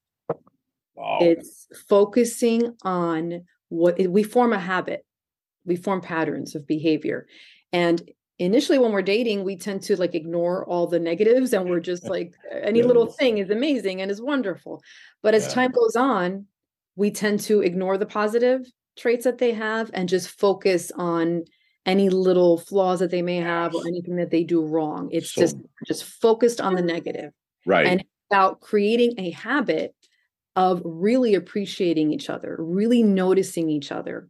Wow. 0.96 1.20
It's 1.22 1.68
focusing 1.88 2.76
on 2.84 3.46
what 3.70 3.98
we 4.08 4.24
form 4.24 4.54
a 4.54 4.60
habit, 4.60 5.06
we 5.66 5.76
form 5.76 6.02
patterns 6.02 6.56
of 6.56 6.68
behavior. 6.68 7.28
And 7.72 8.02
initially 8.40 8.78
when 8.78 8.92
we're 8.92 9.02
dating 9.02 9.44
we 9.44 9.56
tend 9.56 9.82
to 9.82 9.96
like 9.96 10.14
ignore 10.14 10.66
all 10.66 10.88
the 10.88 11.00
negatives 11.00 11.54
and 11.54 11.70
we're 11.70 11.80
just 11.80 12.04
like 12.06 12.34
any 12.52 12.80
yeah. 12.80 12.86
little 12.86 13.08
thing 13.08 13.38
is 13.38 13.50
amazing 13.50 14.02
and 14.02 14.12
is 14.12 14.22
wonderful. 14.22 14.82
But 15.24 15.34
as 15.34 15.46
yeah. 15.48 15.54
time 15.54 15.72
goes 15.72 15.96
on 15.96 16.46
we 16.96 17.12
tend 17.12 17.40
to 17.42 17.62
ignore 17.62 17.98
the 17.98 18.06
positive 18.06 18.66
traits 18.98 19.26
that 19.26 19.38
they 19.38 19.52
have 19.54 19.92
and 19.94 20.08
just 20.08 20.30
focus 20.40 20.92
on 20.96 21.44
any 21.86 22.10
little 22.10 22.58
flaws 22.58 23.00
that 23.00 23.12
they 23.12 23.22
may 23.22 23.38
have 23.38 23.76
or 23.76 23.86
anything 23.88 24.16
that 24.16 24.32
they 24.32 24.44
do 24.44 24.66
wrong. 24.66 25.10
It's 25.12 25.34
so, 25.34 25.42
just 25.42 25.58
just 25.86 26.04
focused 26.04 26.60
on 26.60 26.76
the 26.76 26.82
negative. 26.82 27.32
Right. 27.66 27.86
And 27.86 28.04
about 28.32 28.60
creating 28.60 29.14
a 29.18 29.32
habit 29.32 29.94
of 30.56 30.82
really 30.84 31.36
appreciating 31.36 32.12
each 32.12 32.30
other 32.30 32.56
really 32.60 33.04
noticing 33.04 33.70
each 33.70 33.92
other 33.92 34.30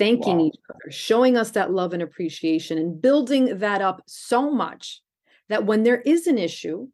thanking 0.00 0.38
wow. 0.38 0.46
each 0.46 0.56
other, 0.70 0.90
showing 0.90 1.36
us 1.36 1.50
that 1.50 1.72
love 1.72 1.92
and 1.92 2.02
appreciation, 2.02 2.78
and 2.78 3.00
building 3.00 3.58
that 3.58 3.82
up 3.82 4.02
so 4.06 4.50
much 4.50 5.02
that 5.50 5.66
when 5.66 5.82
there 5.82 6.00
is 6.00 6.26
an 6.26 6.38
issue, 6.38 6.88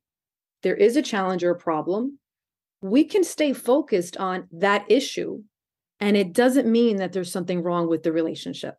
there 0.62 0.74
is 0.74 0.96
a 0.96 1.02
challenge 1.02 1.44
or 1.44 1.52
a 1.52 1.58
problem, 1.58 2.18
we 2.82 3.04
can 3.04 3.22
stay 3.22 3.52
focused 3.52 4.16
on 4.16 4.48
that 4.50 4.84
issue. 4.88 5.42
And 6.00 6.16
it 6.16 6.32
doesn't 6.32 6.66
mean 6.66 6.96
that 6.96 7.12
there's 7.12 7.30
something 7.30 7.62
wrong 7.62 7.88
with 7.88 8.02
the 8.02 8.12
relationship. 8.12 8.74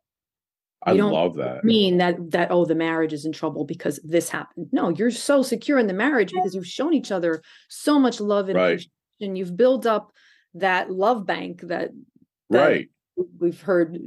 I 0.83 0.91
love 0.91 1.35
that. 1.37 1.63
Mean 1.63 1.97
that 1.97 2.31
that 2.31 2.51
oh 2.51 2.65
the 2.65 2.75
marriage 2.75 3.11
is 3.11 3.25
in 3.25 3.31
trouble 3.31 3.65
because 3.65 3.99
this 4.03 4.29
happened. 4.29 4.67
No, 4.71 4.89
you're 4.89 5.09
so 5.09 5.41
secure 5.41 5.79
in 5.79 5.87
the 5.87 5.93
marriage 5.93 6.31
because 6.31 6.53
you've 6.53 6.67
shown 6.67 6.93
each 6.93 7.11
other 7.11 7.41
so 7.67 7.97
much 7.97 8.19
love 8.19 8.47
and 8.49 8.57
right. 8.57 8.85
you've 9.19 9.57
built 9.57 9.87
up 9.87 10.11
that 10.53 10.91
love 10.91 11.25
bank 11.25 11.61
that, 11.63 11.89
that 12.51 12.67
right 12.67 12.89
we've 13.39 13.61
heard 13.61 13.97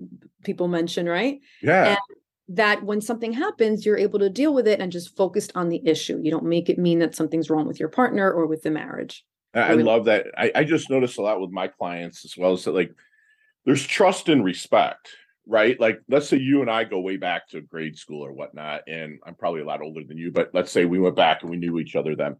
people 0.44 0.68
mention, 0.68 1.08
right? 1.08 1.40
Yeah. 1.62 1.90
And 1.90 1.98
that 2.48 2.82
when 2.82 3.00
something 3.00 3.32
happens, 3.32 3.86
you're 3.86 3.96
able 3.96 4.18
to 4.18 4.28
deal 4.28 4.52
with 4.52 4.66
it 4.66 4.80
and 4.80 4.90
just 4.90 5.16
focused 5.16 5.52
on 5.54 5.68
the 5.68 5.80
issue. 5.86 6.18
You 6.20 6.30
don't 6.30 6.44
make 6.44 6.68
it 6.68 6.78
mean 6.78 6.98
that 6.98 7.14
something's 7.14 7.48
wrong 7.48 7.66
with 7.66 7.78
your 7.78 7.88
partner 7.88 8.30
or 8.30 8.46
with 8.46 8.62
the 8.62 8.70
marriage. 8.70 9.24
I, 9.54 9.74
love 9.74 10.04
that. 10.04 10.26
I, 10.36 10.52
I 10.54 10.64
just 10.64 10.90
notice 10.90 11.16
a 11.16 11.22
lot 11.22 11.40
with 11.40 11.50
my 11.50 11.68
clients 11.68 12.24
as 12.24 12.36
well 12.36 12.52
as 12.52 12.64
that 12.64 12.74
like 12.74 12.92
there's 13.64 13.84
trust 13.84 14.28
and 14.28 14.44
respect, 14.44 15.10
right? 15.46 15.78
Like 15.78 16.00
let's 16.08 16.28
say 16.28 16.38
you 16.38 16.60
and 16.60 16.70
I 16.70 16.84
go 16.84 17.00
way 17.00 17.16
back 17.16 17.48
to 17.48 17.60
grade 17.60 17.96
school 17.96 18.24
or 18.24 18.32
whatnot, 18.32 18.82
and 18.86 19.18
I'm 19.26 19.34
probably 19.34 19.60
a 19.60 19.66
lot 19.66 19.82
older 19.82 20.02
than 20.06 20.18
you, 20.18 20.30
but 20.30 20.50
let's 20.54 20.70
say 20.70 20.84
we 20.84 21.00
went 21.00 21.16
back 21.16 21.42
and 21.42 21.50
we 21.50 21.56
knew 21.56 21.78
each 21.78 21.96
other 21.96 22.14
then. 22.14 22.36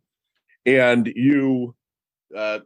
And 0.67 1.07
you 1.15 1.75
uh 2.37 2.61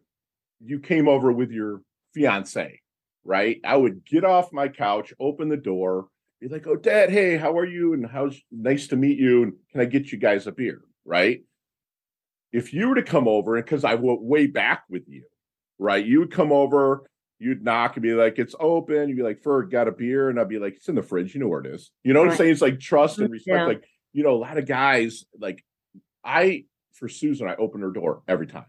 you 0.61 0.80
came 0.80 1.08
over 1.08 1.32
with 1.32 1.50
your 1.50 1.80
fiance 2.12 2.80
right? 3.25 3.61
I 3.64 3.76
would 3.76 4.04
get 4.04 4.25
off 4.25 4.52
my 4.52 4.69
couch, 4.69 5.12
open 5.19 5.49
the 5.49 5.57
door, 5.57 6.09
be 6.40 6.49
like, 6.49 6.66
"Oh, 6.66 6.76
Dad, 6.76 7.11
hey, 7.11 7.37
how 7.37 7.57
are 7.59 7.64
you? 7.64 7.93
And 7.95 8.07
how's 8.07 8.40
nice 8.50 8.88
to 8.88 8.97
meet 8.97 9.19
you? 9.19 9.43
And 9.43 9.52
can 9.73 9.81
I 9.81 9.87
get 9.87 10.12
you 10.12 10.19
guys 10.19 10.47
a 10.47 10.52
beer?" 10.52 10.83
Right? 11.04 11.43
If 12.52 12.73
you 12.73 12.88
were 12.88 12.95
to 12.97 13.02
come 13.02 13.26
over, 13.26 13.57
and 13.57 13.64
because 13.64 13.85
I 13.85 13.95
went 13.95 14.23
way 14.23 14.47
back 14.47 14.85
with 14.88 15.09
you, 15.09 15.25
right? 15.78 16.04
You 16.04 16.21
would 16.21 16.31
come 16.31 16.52
over, 16.52 17.04
you'd 17.38 17.64
knock 17.64 17.97
and 17.97 18.02
be 18.02 18.14
like, 18.14 18.38
"It's 18.38 18.54
open." 18.61 19.09
You'd 19.09 19.16
be 19.16 19.23
like, 19.23 19.43
"Ferg, 19.43 19.71
got 19.71 19.88
a 19.88 19.93
beer?" 19.93 20.28
And 20.28 20.38
I'd 20.38 20.49
be 20.49 20.59
like, 20.59 20.75
"It's 20.76 20.88
in 20.88 20.95
the 20.95 21.02
fridge. 21.02 21.35
You 21.35 21.40
know 21.40 21.49
where 21.49 21.61
it 21.61 21.75
is." 21.75 21.90
You 22.04 22.12
know 22.12 22.21
what 22.21 22.26
right. 22.26 22.33
I'm 22.33 22.38
saying? 22.38 22.52
It's 22.52 22.62
like 22.62 22.81
trust 22.81 23.19
and 23.19 23.26
mm-hmm. 23.26 23.33
respect. 23.33 23.59
Yeah. 23.59 23.66
Like 23.66 23.85
you 24.12 24.23
know, 24.23 24.35
a 24.35 24.38
lot 24.38 24.59
of 24.59 24.66
guys 24.66 25.25
like 25.38 25.64
I 26.25 26.64
for 26.93 27.09
Susan, 27.09 27.49
I 27.49 27.57
open 27.57 27.81
her 27.83 27.90
door 27.90 28.23
every 28.28 28.47
time. 28.47 28.66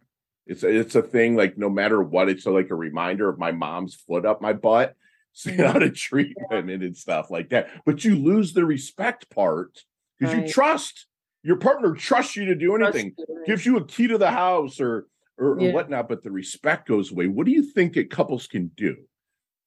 It's 0.48 0.64
it's 0.64 0.96
a 0.96 1.02
thing 1.02 1.36
like 1.36 1.58
no 1.58 1.70
matter 1.70 2.02
what, 2.02 2.30
it's 2.30 2.46
a, 2.46 2.52
like 2.52 2.70
a 2.70 2.76
reminder 2.76 3.30
of 3.30 3.40
my 3.40 3.52
mom's 3.52 3.96
foot 3.96 4.26
up 4.26 4.42
my 4.42 4.54
butt, 4.54 4.96
seeing 5.34 5.60
how 5.60 5.74
to 5.74 5.88
mm-hmm. 5.88 5.94
treat 5.94 6.36
women 6.50 6.84
and 6.84 6.96
stuff 6.96 7.32
like 7.32 7.50
that. 7.50 7.70
But 7.86 8.06
you 8.06 8.16
lose 8.16 8.54
the 8.54 8.66
respect 8.66 9.30
part 9.30 9.84
because 10.20 10.34
right. 10.34 10.46
you 10.46 10.54
trust 10.54 11.08
your 11.44 11.58
partner 11.58 11.94
trusts 11.94 12.36
you 12.36 12.46
to 12.46 12.56
do 12.56 12.76
anything, 12.76 13.16
gives 13.46 13.66
you 13.66 13.78
a 13.78 13.86
key 13.86 14.08
to 14.08 14.18
the 14.18 14.32
house 14.32 14.80
or 14.80 15.08
or, 15.38 15.60
yeah. 15.60 15.70
or 15.70 15.74
whatnot, 15.74 16.08
but 16.08 16.24
the 16.24 16.32
respect 16.32 16.88
goes 16.88 17.12
away. 17.12 17.28
What 17.28 17.46
do 17.46 17.52
you 17.52 17.64
think 17.64 17.94
that 17.94 18.10
couples 18.10 18.48
can 18.48 18.72
do 18.76 18.96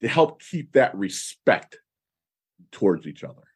to 0.01 0.07
help 0.07 0.41
keep 0.41 0.73
that 0.73 0.95
respect 0.95 1.77
towards 2.71 3.05
each 3.05 3.23
other? 3.23 3.48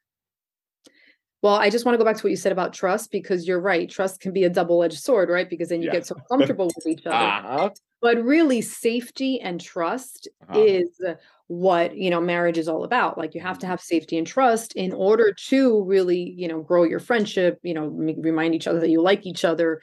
Well, 1.43 1.55
I 1.55 1.69
just 1.69 1.85
want 1.85 1.93
to 1.93 1.97
go 1.97 2.05
back 2.05 2.15
to 2.15 2.23
what 2.23 2.31
you 2.31 2.37
said 2.37 2.53
about 2.53 2.73
trust 2.73 3.11
because 3.11 3.45
you're 3.45 3.59
right. 3.59 3.89
Trust 3.89 4.21
can 4.21 4.31
be 4.31 4.45
a 4.45 4.49
double 4.49 4.81
edged 4.81 4.97
sword, 4.97 5.29
right? 5.29 5.49
Because 5.49 5.69
then 5.69 5.81
you 5.81 5.87
yeah. 5.87 5.93
get 5.93 6.07
so 6.07 6.15
comfortable 6.31 6.71
with 6.73 6.87
each 6.87 7.01
other. 7.05 7.15
Uh-huh. 7.15 7.69
But 8.01 8.23
really, 8.23 8.61
safety 8.61 9.41
and 9.41 9.59
trust 9.59 10.29
uh-huh. 10.49 10.59
is 10.59 11.01
what 11.47 11.97
you 11.97 12.09
know 12.09 12.21
marriage 12.21 12.57
is 12.57 12.69
all 12.69 12.83
about 12.83 13.17
like 13.17 13.35
you 13.35 13.41
have 13.41 13.59
to 13.59 13.65
mm-hmm. 13.65 13.71
have 13.71 13.81
safety 13.81 14.17
and 14.17 14.25
trust 14.25 14.73
in 14.73 14.93
order 14.93 15.33
to 15.33 15.83
really 15.83 16.33
you 16.37 16.47
know 16.47 16.61
grow 16.61 16.83
your 16.83 17.01
friendship 17.01 17.59
you 17.63 17.73
know 17.73 17.87
remind 17.87 18.55
each 18.55 18.65
other 18.65 18.79
that 18.79 18.89
you 18.89 19.01
like 19.01 19.25
each 19.25 19.43
other 19.43 19.81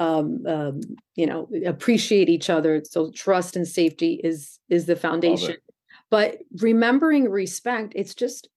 um, 0.00 0.46
um 0.46 0.80
you 1.16 1.26
know 1.26 1.48
appreciate 1.66 2.28
each 2.28 2.50
other 2.50 2.82
so 2.84 3.10
trust 3.10 3.56
and 3.56 3.66
safety 3.66 4.20
is 4.22 4.60
is 4.68 4.84
the 4.84 4.94
foundation 4.94 5.56
but 6.10 6.38
remembering 6.58 7.28
respect 7.28 7.94
it's 7.96 8.14
just 8.14 8.48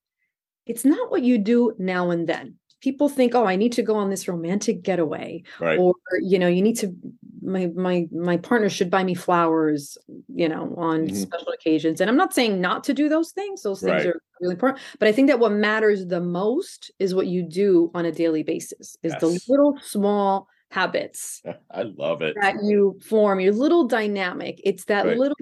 it's 0.66 0.84
not 0.84 1.10
what 1.10 1.22
you 1.22 1.38
do 1.38 1.74
now 1.78 2.10
and 2.10 2.28
then. 2.28 2.56
people 2.80 3.08
think 3.08 3.34
oh 3.34 3.46
i 3.46 3.56
need 3.56 3.72
to 3.72 3.82
go 3.82 3.94
on 3.96 4.10
this 4.10 4.28
romantic 4.28 4.82
getaway 4.82 5.42
right. 5.60 5.78
or 5.78 5.94
you 6.20 6.38
know 6.38 6.48
you 6.48 6.62
need 6.62 6.76
to 6.76 6.94
my 7.42 7.66
my 7.74 8.06
my 8.12 8.36
partner 8.36 8.68
should 8.68 8.90
buy 8.90 9.02
me 9.04 9.14
flowers 9.14 9.98
you 10.28 10.48
know 10.48 10.74
on 10.76 11.06
mm-hmm. 11.06 11.16
special 11.16 11.52
occasions 11.52 12.00
and 12.00 12.08
i'm 12.10 12.16
not 12.16 12.34
saying 12.34 12.60
not 12.60 12.84
to 12.84 12.94
do 12.94 13.08
those 13.08 13.32
things 13.32 13.62
those 13.62 13.80
things 13.80 14.04
right. 14.04 14.06
are 14.06 14.22
really 14.40 14.54
important 14.54 14.80
but 14.98 15.08
i 15.08 15.12
think 15.12 15.28
that 15.28 15.38
what 15.38 15.52
matters 15.52 16.06
the 16.06 16.20
most 16.20 16.90
is 16.98 17.14
what 17.14 17.26
you 17.26 17.42
do 17.42 17.90
on 17.94 18.04
a 18.04 18.12
daily 18.12 18.42
basis 18.42 18.96
is 19.02 19.12
yes. 19.12 19.20
the 19.20 19.40
little 19.48 19.76
small 19.82 20.48
habits 20.70 21.42
i 21.70 21.82
love 21.82 22.22
it 22.22 22.34
that 22.40 22.56
you 22.62 22.98
form 23.04 23.40
your 23.40 23.52
little 23.52 23.86
dynamic 23.86 24.60
it's 24.64 24.84
that 24.84 25.04
right. 25.06 25.18
little 25.18 25.36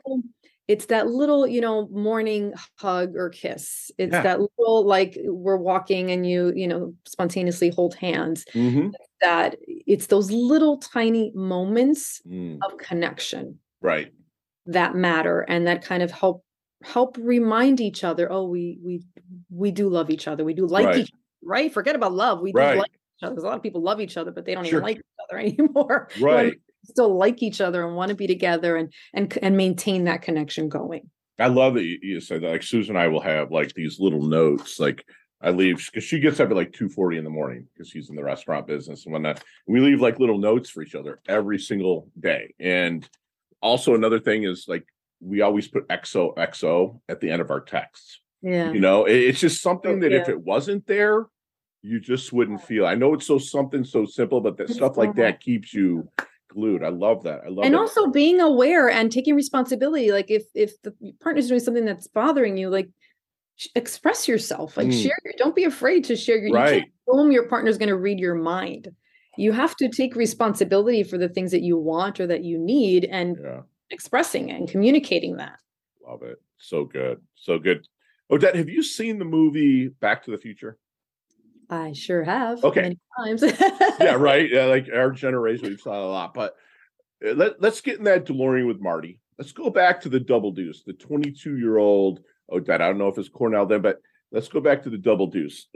it's 0.71 0.87
that 0.87 1.09
little 1.09 1.49
you 1.49 1.61
know 1.61 1.89
morning 1.89 2.55
hug 2.77 3.17
or 3.17 3.29
kiss 3.29 3.91
it's 3.99 4.13
yeah. 4.13 4.23
that 4.23 4.39
little 4.39 4.87
like 4.87 5.19
we're 5.25 5.57
walking 5.57 6.13
and 6.13 6.31
you 6.31 6.53
you 6.55 6.69
know 6.69 6.95
spontaneously 7.05 7.71
hold 7.71 7.97
hands 7.97 8.45
mm-hmm. 8.55 8.91
that 9.21 9.57
it's 9.67 10.07
those 10.07 10.31
little 10.31 10.79
tiny 10.79 11.33
moments 11.35 12.23
mm. 12.25 12.57
of 12.63 12.79
connection 12.79 13.59
right 13.81 14.13
that 14.65 14.95
matter 14.95 15.41
and 15.41 15.67
that 15.67 15.85
kind 15.85 16.05
of 16.05 16.13
help 16.13 16.45
help 16.85 17.17
remind 17.19 17.81
each 17.81 18.05
other 18.05 18.31
oh 18.31 18.45
we 18.45 18.79
we 18.85 19.03
we 19.51 19.73
do 19.73 19.89
love 19.89 20.09
each 20.09 20.29
other 20.29 20.45
we 20.45 20.55
do 20.55 20.69
like 20.69 20.87
right. 20.87 20.99
each 20.99 21.11
right 21.43 21.75
forget 21.75 21.97
about 21.97 22.13
love 22.13 22.41
we 22.41 22.53
do 22.53 22.59
right. 22.59 22.79
like 22.79 22.93
each 22.93 23.25
other 23.25 23.35
because 23.35 23.43
a 23.43 23.47
lot 23.49 23.57
of 23.57 23.63
people 23.63 23.83
love 23.83 24.01
each 24.01 24.17
other 24.17 24.31
but 24.31 24.45
they 24.45 24.55
don't 24.55 24.65
sure. 24.65 24.79
even 24.79 24.83
like 24.85 24.99
each 24.99 25.29
other 25.29 25.39
anymore 25.41 26.09
right 26.21 26.61
still 26.85 27.17
like 27.17 27.43
each 27.43 27.61
other 27.61 27.87
and 27.87 27.97
want 27.97 28.11
to 28.11 28.15
be 28.15 28.27
together 28.27 28.77
and 28.77 28.93
and 29.15 29.37
and 29.43 29.57
maintain 29.57 30.05
that 30.05 30.23
connection 30.23 30.69
going. 30.69 31.11
I 31.39 31.47
love 31.47 31.75
that 31.75 31.85
you 31.85 32.21
said 32.21 32.43
that. 32.43 32.51
Like 32.51 32.63
Susan 32.63 32.97
and 32.97 33.03
I 33.03 33.09
will 33.09 33.21
have 33.21 33.51
like 33.51 33.73
these 33.73 33.99
little 33.99 34.23
notes. 34.23 34.79
Like 34.79 35.05
I 35.41 35.51
leave 35.51 35.85
because 35.87 36.05
she 36.05 36.21
gets 36.21 36.39
up 36.39 36.51
at 36.51 36.57
like 36.57 36.73
two 36.73 36.89
forty 36.89 37.17
in 37.17 37.25
the 37.25 37.31
morning 37.31 37.67
because 37.73 37.89
she's 37.89 38.11
in 38.11 38.17
the 38.17 38.25
restaurant 38.25 38.67
business 38.67 39.05
and 39.07 39.13
whatnot. 39.13 39.43
We 39.67 39.81
leave 39.81 40.01
like 40.01 40.19
little 40.19 40.39
notes 40.39 40.69
for 40.69 40.83
each 40.83 40.95
other 40.95 41.21
every 41.27 41.59
single 41.59 42.09
day. 42.19 42.55
And 42.61 43.09
also 43.63 43.95
another 43.95 44.21
thing 44.21 44.45
is 44.45 44.67
like 44.69 44.87
we 45.21 45.41
always 45.41 45.69
put 45.69 45.89
XO 45.89 46.37
XO 46.37 47.01
at 47.09 47.21
the 47.21 47.31
end 47.31 47.41
of 47.41 47.51
our 47.51 47.61
texts. 47.61 48.21
Yeah. 48.43 48.73
You 48.73 48.81
know, 48.81 49.05
it's 49.05 49.41
just 49.41 49.63
something 49.63 50.01
that 50.01 50.13
yeah. 50.13 50.21
if 50.21 50.29
it 50.29 50.41
wasn't 50.41 50.87
there, 50.87 51.27
you 51.83 52.01
just 52.01 52.33
wouldn't 52.33 52.63
feel. 52.63 52.87
I 52.87 52.95
know 52.95 53.15
it's 53.15 53.27
so 53.27 53.39
something 53.39 53.85
so 53.85 54.05
simple, 54.05 54.41
but 54.41 54.57
that 54.59 54.71
stuff 54.71 54.97
like 54.97 55.15
that 55.17 55.41
keeps 55.41 55.73
you 55.73 56.09
glued. 56.51 56.85
I 56.85 56.89
love 56.89 57.23
that. 57.25 57.41
I 57.47 57.49
love 57.49 57.65
and 57.65 57.77
also 57.77 58.09
being 58.09 58.41
aware 58.41 58.91
and 58.91 59.11
taking 59.11 59.35
responsibility. 59.35 60.13
Like 60.13 60.31
if 60.31 60.45
if 60.55 60.81
the 60.83 60.95
partner's 61.21 61.49
doing 61.49 61.61
something 61.61 61.85
that's 61.85 62.07
bothering 62.07 62.57
you, 62.57 62.69
like 62.69 62.91
express 63.75 64.29
yourself. 64.29 64.77
Like 64.77 64.89
mm. 64.89 65.03
share. 65.03 65.19
Don't 65.39 65.55
be 65.55 65.65
afraid 65.65 66.05
to 66.05 66.17
share 66.17 66.39
your. 66.39 66.53
Right. 66.53 66.85
You 67.07 67.15
assume 67.15 67.33
your 67.33 67.49
partner's 67.49 67.79
going 67.79 67.89
to 67.89 67.97
read 67.97 68.19
your 68.19 68.35
mind. 68.35 68.89
You 69.37 69.53
have 69.53 69.77
to 69.77 69.89
take 69.89 70.17
responsibility 70.17 71.03
for 71.03 71.17
the 71.17 71.29
things 71.29 71.51
that 71.53 71.63
you 71.63 71.79
want 71.79 72.21
or 72.21 72.27
that 72.27 72.45
you 72.45 72.59
need, 72.59 73.05
and 73.05 73.39
yeah. 73.43 73.61
expressing 73.91 74.51
and 74.51 74.69
communicating 74.69 75.37
that. 75.37 75.59
Love 76.07 76.23
it. 76.23 76.41
So 76.59 76.85
good. 76.85 77.21
So 77.37 77.59
good. 77.59 77.87
Odette, 78.31 78.57
have 78.57 78.69
you 78.69 78.83
seen 78.83 79.19
the 79.19 79.25
movie 79.25 79.89
Back 79.89 80.25
to 80.25 80.31
the 80.31 80.39
Future? 80.39 80.79
I 81.71 81.93
sure 81.93 82.25
have. 82.25 82.65
Okay. 82.65 82.83
Many 82.83 82.99
times. 83.17 83.43
yeah, 84.01 84.15
right. 84.15 84.51
Yeah, 84.51 84.65
like 84.65 84.89
our 84.93 85.13
generation, 85.13 85.69
we've 85.69 85.81
saw 85.81 86.05
a 86.05 86.11
lot. 86.11 86.35
But 86.35 86.57
uh, 87.25 87.33
let, 87.33 87.63
let's 87.63 87.81
get 87.81 87.99
in 87.99 88.05
that 88.05 88.27
DeLorean 88.27 88.67
with 88.67 88.81
Marty. 88.81 89.21
Let's 89.39 89.53
go 89.53 89.71
back 89.71 90.01
to 90.03 90.09
the 90.09 90.21
double 90.21 90.51
deuce, 90.51 90.83
the 90.85 90.93
22 90.93 91.57
year 91.57 91.79
old 91.79 92.21
Odette. 92.51 92.83
I 92.83 92.89
don't 92.89 92.99
know 92.99 93.09
if 93.09 93.19
it's 93.19 93.29
Coronel 93.29 93.67
then, 93.67 93.83
but 93.83 94.01
let's 94.33 94.49
go 94.49 94.61
back 94.61 94.83
to 94.83 94.91
the 94.91 94.99
double 94.99 95.29
deuce. 95.29 95.69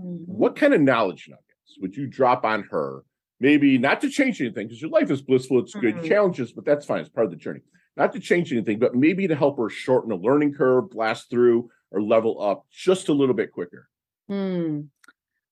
Mm-hmm. 0.00 0.24
What 0.24 0.56
kind 0.56 0.72
of 0.72 0.80
knowledge 0.80 1.28
nuggets 1.28 1.78
would 1.80 1.94
you 1.94 2.06
drop 2.06 2.44
on 2.44 2.64
her? 2.70 3.04
Maybe 3.38 3.76
not 3.76 4.00
to 4.00 4.08
change 4.08 4.40
anything 4.40 4.68
because 4.68 4.80
your 4.80 4.90
life 4.90 5.10
is 5.10 5.20
blissful, 5.20 5.58
it's 5.60 5.74
good 5.74 5.96
mm-hmm. 5.96 6.08
challenges, 6.08 6.52
but 6.52 6.64
that's 6.64 6.86
fine. 6.86 7.00
It's 7.00 7.08
part 7.08 7.26
of 7.26 7.30
the 7.30 7.36
journey. 7.36 7.60
Not 7.96 8.12
to 8.14 8.20
change 8.20 8.52
anything, 8.52 8.78
but 8.78 8.94
maybe 8.94 9.28
to 9.28 9.36
help 9.36 9.58
her 9.58 9.68
shorten 9.68 10.12
a 10.12 10.16
learning 10.16 10.54
curve, 10.54 10.90
blast 10.90 11.28
through, 11.28 11.68
or 11.90 12.00
level 12.00 12.40
up 12.40 12.64
just 12.72 13.08
a 13.08 13.12
little 13.12 13.34
bit 13.34 13.52
quicker. 13.52 13.88
Hmm. 14.28 14.82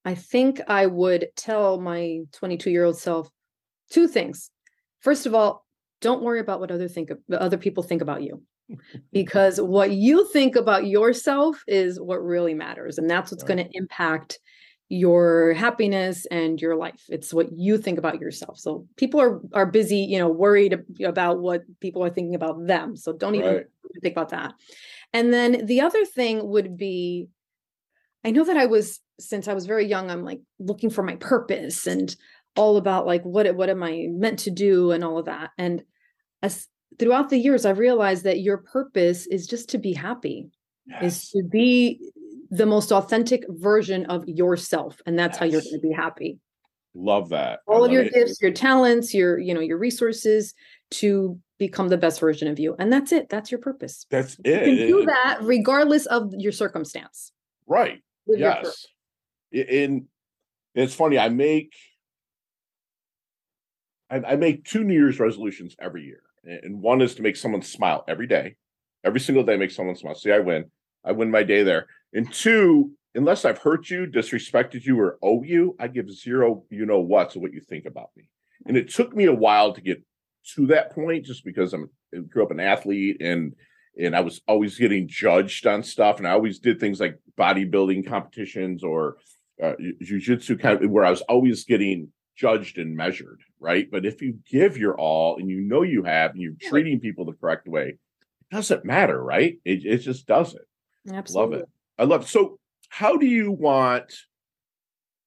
I 0.04 0.14
think 0.14 0.60
I 0.66 0.86
would 0.86 1.28
tell 1.36 1.80
my 1.80 2.20
22 2.32 2.70
year 2.70 2.84
old 2.84 2.98
self 2.98 3.30
two 3.90 4.08
things. 4.08 4.50
First 5.00 5.26
of 5.26 5.34
all, 5.34 5.64
don't 6.00 6.22
worry 6.22 6.40
about 6.40 6.60
what 6.60 6.70
other 6.70 6.88
think 6.88 7.10
other 7.30 7.58
people 7.58 7.82
think 7.82 8.02
about 8.02 8.22
you. 8.22 8.42
because 9.12 9.60
what 9.60 9.90
you 9.92 10.28
think 10.28 10.56
about 10.56 10.86
yourself 10.86 11.62
is 11.66 12.00
what 12.00 12.22
really 12.22 12.54
matters 12.54 12.98
and 12.98 13.10
that's 13.10 13.30
what's 13.30 13.42
right. 13.44 13.56
going 13.56 13.68
to 13.68 13.76
impact 13.76 14.38
your 14.88 15.52
happiness 15.54 16.26
and 16.26 16.60
your 16.60 16.76
life 16.76 17.02
it's 17.08 17.32
what 17.32 17.46
you 17.52 17.78
think 17.78 17.96
about 17.96 18.20
yourself 18.20 18.58
so 18.58 18.86
people 18.96 19.20
are 19.20 19.40
are 19.52 19.66
busy 19.66 19.98
you 19.98 20.18
know 20.18 20.28
worried 20.28 20.78
about 21.04 21.38
what 21.38 21.62
people 21.80 22.02
are 22.02 22.10
thinking 22.10 22.34
about 22.34 22.66
them 22.66 22.96
so 22.96 23.12
don't 23.12 23.36
even 23.36 23.54
right. 23.54 23.66
think 24.02 24.14
about 24.14 24.30
that 24.30 24.52
and 25.12 25.32
then 25.32 25.64
the 25.66 25.80
other 25.80 26.04
thing 26.04 26.44
would 26.48 26.76
be 26.76 27.28
i 28.24 28.30
know 28.30 28.44
that 28.44 28.56
i 28.56 28.66
was 28.66 29.00
since 29.20 29.48
I 29.48 29.54
was 29.54 29.66
very 29.66 29.86
young, 29.86 30.10
I'm 30.10 30.24
like 30.24 30.40
looking 30.58 30.90
for 30.90 31.02
my 31.02 31.16
purpose 31.16 31.86
and 31.86 32.14
all 32.56 32.76
about 32.76 33.06
like 33.06 33.22
what 33.22 33.54
what 33.54 33.70
am 33.70 33.82
I 33.82 34.06
meant 34.10 34.40
to 34.40 34.50
do 34.50 34.90
and 34.90 35.04
all 35.04 35.18
of 35.18 35.26
that. 35.26 35.50
And 35.58 35.82
as 36.42 36.66
throughout 36.98 37.28
the 37.28 37.38
years, 37.38 37.64
I've 37.64 37.78
realized 37.78 38.24
that 38.24 38.40
your 38.40 38.58
purpose 38.58 39.26
is 39.26 39.46
just 39.46 39.68
to 39.70 39.78
be 39.78 39.92
happy, 39.92 40.50
yes. 40.86 41.02
is 41.02 41.30
to 41.30 41.42
be 41.50 42.00
the 42.50 42.66
most 42.66 42.90
authentic 42.90 43.44
version 43.48 44.06
of 44.06 44.26
yourself, 44.26 45.00
and 45.06 45.18
that's 45.18 45.34
yes. 45.34 45.38
how 45.38 45.46
you're 45.46 45.60
going 45.60 45.80
to 45.80 45.88
be 45.88 45.92
happy. 45.92 46.38
Love 46.94 47.28
that. 47.28 47.60
All 47.68 47.84
of 47.84 47.92
your 47.92 48.02
it. 48.02 48.12
gifts, 48.12 48.42
your 48.42 48.50
talents, 48.50 49.14
your 49.14 49.38
you 49.38 49.54
know 49.54 49.60
your 49.60 49.78
resources 49.78 50.54
to 50.92 51.38
become 51.58 51.88
the 51.88 51.98
best 51.98 52.18
version 52.18 52.48
of 52.48 52.58
you, 52.58 52.74
and 52.78 52.92
that's 52.92 53.12
it. 53.12 53.28
That's 53.28 53.52
your 53.52 53.60
purpose. 53.60 54.06
That's 54.10 54.36
it. 54.44 54.66
You 54.66 54.76
can 54.76 54.86
do 54.88 55.06
that 55.06 55.38
regardless 55.42 56.06
of 56.06 56.32
your 56.36 56.52
circumstance. 56.52 57.30
Right. 57.68 58.00
Yes. 58.26 58.86
In 59.52 60.06
it's 60.74 60.94
funny 60.94 61.18
i 61.18 61.28
make 61.28 61.74
I, 64.08 64.16
I, 64.18 64.36
make 64.36 64.64
two 64.64 64.84
new 64.84 64.94
year's 64.94 65.18
resolutions 65.18 65.74
every 65.80 66.04
year 66.04 66.22
and 66.44 66.80
one 66.80 67.00
is 67.00 67.14
to 67.16 67.22
make 67.22 67.36
someone 67.36 67.62
smile 67.62 68.04
every 68.08 68.26
day. 68.26 68.56
Every 69.04 69.20
single 69.20 69.44
day 69.44 69.56
make 69.56 69.70
someone 69.70 69.96
smile. 69.96 70.14
See 70.14 70.32
i 70.32 70.38
win. 70.38 70.70
I 71.04 71.12
win 71.12 71.30
my 71.30 71.42
day 71.42 71.62
there. 71.62 71.86
And 72.12 72.32
two 72.32 72.92
unless 73.14 73.44
i've 73.44 73.58
hurt 73.58 73.90
you 73.90 74.06
disrespected 74.06 74.84
you 74.84 74.96
or 75.00 75.18
owe 75.20 75.42
you 75.42 75.74
i 75.80 75.88
give 75.88 76.08
zero 76.08 76.62
you 76.70 76.86
know 76.86 77.00
what 77.00 77.30
to 77.30 77.40
what 77.40 77.52
you 77.52 77.60
think 77.60 77.84
about 77.86 78.10
me. 78.16 78.28
And 78.66 78.76
it 78.76 78.90
took 78.90 79.14
me 79.14 79.24
a 79.24 79.34
while 79.34 79.72
to 79.72 79.80
get 79.80 80.02
to 80.54 80.66
that 80.68 80.94
point 80.94 81.24
just 81.24 81.44
because 81.44 81.72
i'm 81.72 81.90
I 82.14 82.18
grew 82.18 82.42
up 82.42 82.50
an 82.50 82.60
athlete 82.60 83.18
and 83.20 83.54
and 83.98 84.14
i 84.14 84.20
was 84.20 84.40
always 84.46 84.78
getting 84.78 85.08
judged 85.08 85.66
on 85.66 85.82
stuff 85.82 86.18
and 86.18 86.26
i 86.26 86.30
always 86.30 86.58
did 86.58 86.78
things 86.78 87.00
like 87.00 87.18
bodybuilding 87.38 88.06
competitions 88.06 88.82
or 88.84 89.16
uh, 89.62 89.74
jujitsu 90.02 90.58
kind 90.58 90.82
of 90.82 90.90
where 90.90 91.04
I 91.04 91.10
was 91.10 91.20
always 91.22 91.64
getting 91.64 92.08
judged 92.36 92.78
and 92.78 92.96
measured, 92.96 93.42
right? 93.58 93.88
But 93.90 94.06
if 94.06 94.22
you 94.22 94.38
give 94.50 94.76
your 94.76 94.98
all 94.98 95.36
and 95.38 95.48
you 95.48 95.60
know 95.60 95.82
you 95.82 96.04
have 96.04 96.32
and 96.32 96.40
you're 96.40 96.54
treating 96.60 97.00
people 97.00 97.24
the 97.24 97.34
correct 97.34 97.68
way, 97.68 97.88
it 97.88 98.54
doesn't 98.54 98.84
matter, 98.84 99.22
right? 99.22 99.58
It, 99.64 99.84
it 99.84 99.98
just 99.98 100.26
doesn't. 100.26 100.64
Absolutely. 101.12 101.56
Love 101.56 101.62
it. 101.62 101.68
I 101.98 102.04
love 102.04 102.22
it. 102.22 102.28
So, 102.28 102.58
how 102.88 103.16
do 103.16 103.26
you 103.26 103.52
want 103.52 104.12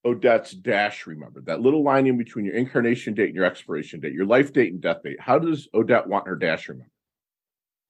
Odette's 0.04 0.52
dash 0.52 1.08
remembered? 1.08 1.46
That 1.46 1.62
little 1.62 1.84
line 1.84 2.08
in 2.08 2.18
between 2.18 2.46
your 2.46 2.56
incarnation 2.56 3.14
date 3.14 3.28
and 3.28 3.36
your 3.36 3.46
expiration 3.46 4.00
date, 4.00 4.14
your 4.14 4.26
life 4.26 4.52
date 4.52 4.74
and 4.74 4.82
death 4.82 5.04
date. 5.04 5.20
How 5.20 5.40
does 5.40 5.70
Odette 5.74 6.08
want 6.08 6.28
her 6.28 6.36
dash 6.36 6.68
remembered? 6.68 6.90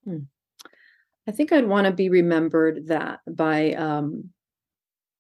Hmm. 0.04 0.18
I 1.28 1.32
think 1.32 1.52
I'd 1.52 1.68
want 1.68 1.88
to 1.88 1.94
be 1.94 2.10
remembered 2.10 2.88
that 2.88 3.20
by 3.28 3.74
um, 3.74 4.30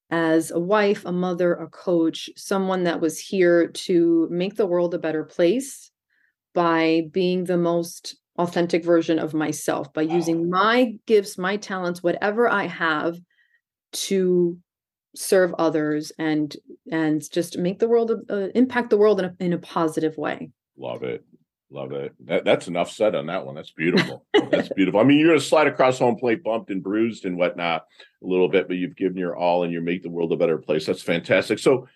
as 0.09 0.51
a 0.51 0.59
wife, 0.59 1.05
a 1.05 1.11
mother, 1.11 1.53
a 1.53 1.67
coach, 1.67 2.29
someone 2.35 2.83
that 2.83 3.01
was 3.01 3.19
here 3.19 3.67
to 3.67 4.27
make 4.29 4.55
the 4.55 4.67
world 4.67 4.93
a 4.93 4.99
better 4.99 5.23
place 5.23 5.91
by 6.53 7.03
being 7.11 7.45
the 7.45 7.57
most 7.57 8.15
authentic 8.37 8.83
version 8.83 9.17
of 9.17 9.33
myself, 9.33 9.93
by 9.93 10.01
using 10.01 10.49
my 10.49 10.93
gifts, 11.07 11.37
my 11.37 11.57
talents, 11.57 12.03
whatever 12.03 12.49
I 12.49 12.67
have 12.67 13.17
to 13.93 14.57
serve 15.15 15.53
others 15.59 16.11
and 16.17 16.55
and 16.91 17.21
just 17.31 17.57
make 17.57 17.79
the 17.79 17.87
world 17.87 18.11
uh, 18.29 18.47
impact 18.55 18.89
the 18.89 18.97
world 18.97 19.19
in 19.19 19.25
a, 19.25 19.35
in 19.39 19.53
a 19.53 19.59
positive 19.59 20.17
way. 20.17 20.49
Love 20.77 21.03
it. 21.03 21.23
Love 21.73 21.91
it. 21.91 22.13
That, 22.25 22.45
that's 22.45 22.67
enough 22.67 22.91
said 22.91 23.15
on 23.15 23.25
that 23.25 23.43
one. 23.47 23.55
That's 23.55 23.71
beautiful. 23.71 24.27
that's 24.51 24.69
beautiful. 24.69 24.99
I 24.99 25.03
mean, 25.03 25.17
you're 25.17 25.29
going 25.29 25.39
to 25.39 25.45
slide 25.45 25.65
across 25.65 25.97
home 25.97 26.15
plate, 26.15 26.43
bumped 26.43 26.69
and 26.69 26.83
bruised 26.83 27.25
and 27.25 27.36
whatnot 27.36 27.88
a 28.23 28.27
little 28.27 28.47
bit, 28.47 28.67
but 28.67 28.77
you've 28.77 28.95
given 28.95 29.17
your 29.17 29.36
all 29.36 29.63
and 29.63 29.73
you 29.73 29.81
make 29.81 30.03
the 30.03 30.09
world 30.12 30.31
a 30.31 30.38
better 30.38 30.59
place. 30.59 30.86
That's 30.86 31.01
fantastic. 31.01 31.57
So, 31.57 31.88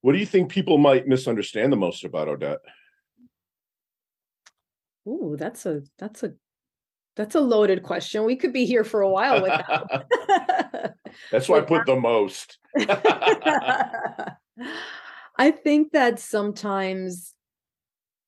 what 0.00 0.14
do 0.14 0.18
you 0.18 0.24
think 0.24 0.50
people 0.50 0.78
might 0.78 1.06
misunderstand 1.06 1.70
the 1.70 1.76
most 1.76 2.04
about 2.04 2.28
Odette? 2.28 2.60
Ooh, 5.06 5.36
that's 5.38 5.66
a 5.66 5.82
that's 5.98 6.22
a 6.22 6.32
that's 7.14 7.34
a 7.34 7.40
loaded 7.40 7.82
question. 7.82 8.24
We 8.24 8.36
could 8.36 8.54
be 8.54 8.64
here 8.64 8.82
for 8.84 9.02
a 9.02 9.10
while 9.10 9.42
with 9.42 9.50
that. 9.50 10.94
that's 11.30 11.50
why 11.50 11.58
I 11.58 11.60
put 11.60 11.84
the 11.84 11.96
most. 11.96 12.56
I 15.36 15.50
think 15.50 15.92
that 15.92 16.18
sometimes 16.18 17.34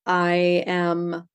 I 0.07 0.65
am 0.67 1.29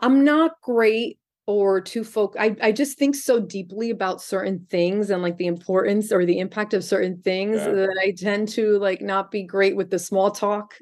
I'm 0.00 0.24
not 0.24 0.60
great 0.62 1.18
or 1.46 1.80
too 1.80 2.02
folk 2.02 2.34
I, 2.38 2.56
I 2.60 2.72
just 2.72 2.98
think 2.98 3.14
so 3.14 3.40
deeply 3.40 3.90
about 3.90 4.20
certain 4.20 4.66
things 4.68 5.10
and 5.10 5.22
like 5.22 5.36
the 5.36 5.46
importance 5.46 6.10
or 6.10 6.24
the 6.26 6.40
impact 6.40 6.74
of 6.74 6.82
certain 6.82 7.22
things 7.22 7.58
yeah. 7.58 7.70
that 7.70 7.96
I 8.02 8.12
tend 8.12 8.48
to 8.50 8.78
like 8.78 9.00
not 9.00 9.30
be 9.30 9.44
great 9.44 9.76
with 9.76 9.90
the 9.90 9.98
small 9.98 10.32
talk 10.32 10.74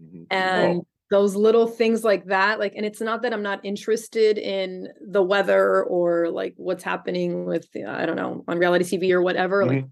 mm-hmm. 0.00 0.24
and 0.30 0.80
oh. 0.80 0.86
those 1.10 1.36
little 1.36 1.68
things 1.68 2.02
like 2.02 2.24
that 2.26 2.58
like 2.58 2.74
and 2.76 2.84
it's 2.84 3.00
not 3.00 3.22
that 3.22 3.32
I'm 3.32 3.42
not 3.42 3.64
interested 3.64 4.36
in 4.36 4.88
the 5.00 5.22
weather 5.22 5.84
or 5.84 6.28
like 6.30 6.54
what's 6.56 6.82
happening 6.82 7.46
with 7.46 7.68
I 7.76 8.04
don't 8.04 8.16
know 8.16 8.44
on 8.48 8.58
reality 8.58 8.84
TV 8.84 9.12
or 9.12 9.22
whatever 9.22 9.62
mm-hmm. 9.62 9.74
like 9.76 9.84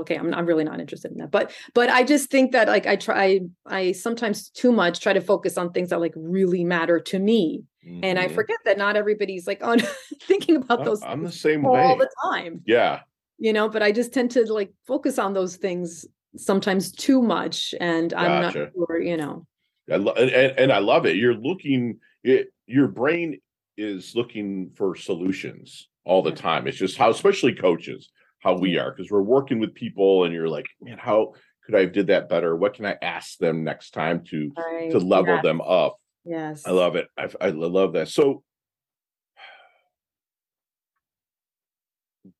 okay 0.00 0.16
I'm, 0.16 0.32
I'm 0.34 0.46
really 0.46 0.64
not 0.64 0.80
interested 0.80 1.12
in 1.12 1.18
that 1.18 1.30
but 1.30 1.52
but 1.74 1.90
i 1.90 2.02
just 2.02 2.30
think 2.30 2.52
that 2.52 2.68
like 2.68 2.86
i 2.86 2.96
try 2.96 3.40
i 3.66 3.92
sometimes 3.92 4.48
too 4.50 4.72
much 4.72 5.00
try 5.00 5.12
to 5.12 5.20
focus 5.20 5.58
on 5.58 5.72
things 5.72 5.90
that 5.90 6.00
like 6.00 6.14
really 6.16 6.64
matter 6.64 6.98
to 7.00 7.18
me 7.18 7.62
mm-hmm. 7.86 8.02
and 8.02 8.18
i 8.18 8.26
mm-hmm. 8.26 8.34
forget 8.34 8.58
that 8.64 8.78
not 8.78 8.96
everybody's 8.96 9.46
like 9.46 9.62
on 9.62 9.80
thinking 10.22 10.56
about 10.56 10.84
those 10.84 11.02
i'm 11.02 11.22
the 11.22 11.32
same 11.32 11.64
all 11.64 11.74
way 11.74 11.82
all 11.82 11.96
the 11.96 12.10
time 12.24 12.62
yeah 12.66 13.00
you 13.38 13.52
know 13.52 13.68
but 13.68 13.82
i 13.82 13.92
just 13.92 14.12
tend 14.12 14.30
to 14.30 14.50
like 14.52 14.72
focus 14.86 15.18
on 15.18 15.32
those 15.34 15.56
things 15.56 16.06
sometimes 16.36 16.90
too 16.92 17.20
much 17.20 17.74
and 17.80 18.10
gotcha. 18.10 18.24
i'm 18.24 18.42
not 18.42 18.52
sure 18.52 19.00
you 19.00 19.16
know 19.16 19.46
I 19.90 19.96
lo- 19.96 20.12
and, 20.12 20.58
and 20.58 20.72
i 20.72 20.78
love 20.78 21.06
it 21.06 21.16
you're 21.16 21.34
looking 21.34 21.98
it 22.24 22.52
your 22.66 22.88
brain 22.88 23.40
is 23.76 24.14
looking 24.14 24.70
for 24.74 24.94
solutions 24.94 25.88
all 26.04 26.22
the 26.22 26.32
time 26.32 26.66
it's 26.66 26.78
just 26.78 26.96
how 26.96 27.10
especially 27.10 27.54
coaches 27.54 28.10
how 28.42 28.54
we 28.54 28.76
are 28.76 28.90
because 28.90 29.10
we're 29.10 29.22
working 29.22 29.60
with 29.60 29.72
people 29.74 30.24
and 30.24 30.34
you're 30.34 30.48
like 30.48 30.66
man 30.80 30.98
how 30.98 31.32
could 31.64 31.76
i 31.76 31.80
have 31.80 31.92
did 31.92 32.08
that 32.08 32.28
better? 32.28 32.56
What 32.56 32.74
can 32.74 32.86
i 32.86 32.96
ask 33.00 33.38
them 33.38 33.62
next 33.62 33.92
time 33.92 34.24
to 34.30 34.50
to 34.90 34.98
level 34.98 35.40
them 35.42 35.60
up? 35.60 35.96
Yes. 36.24 36.62
i 36.66 36.70
love 36.70 36.96
it. 36.96 37.08
I, 37.16 37.28
I 37.40 37.50
love 37.50 37.94
that. 37.94 38.08
So 38.08 38.42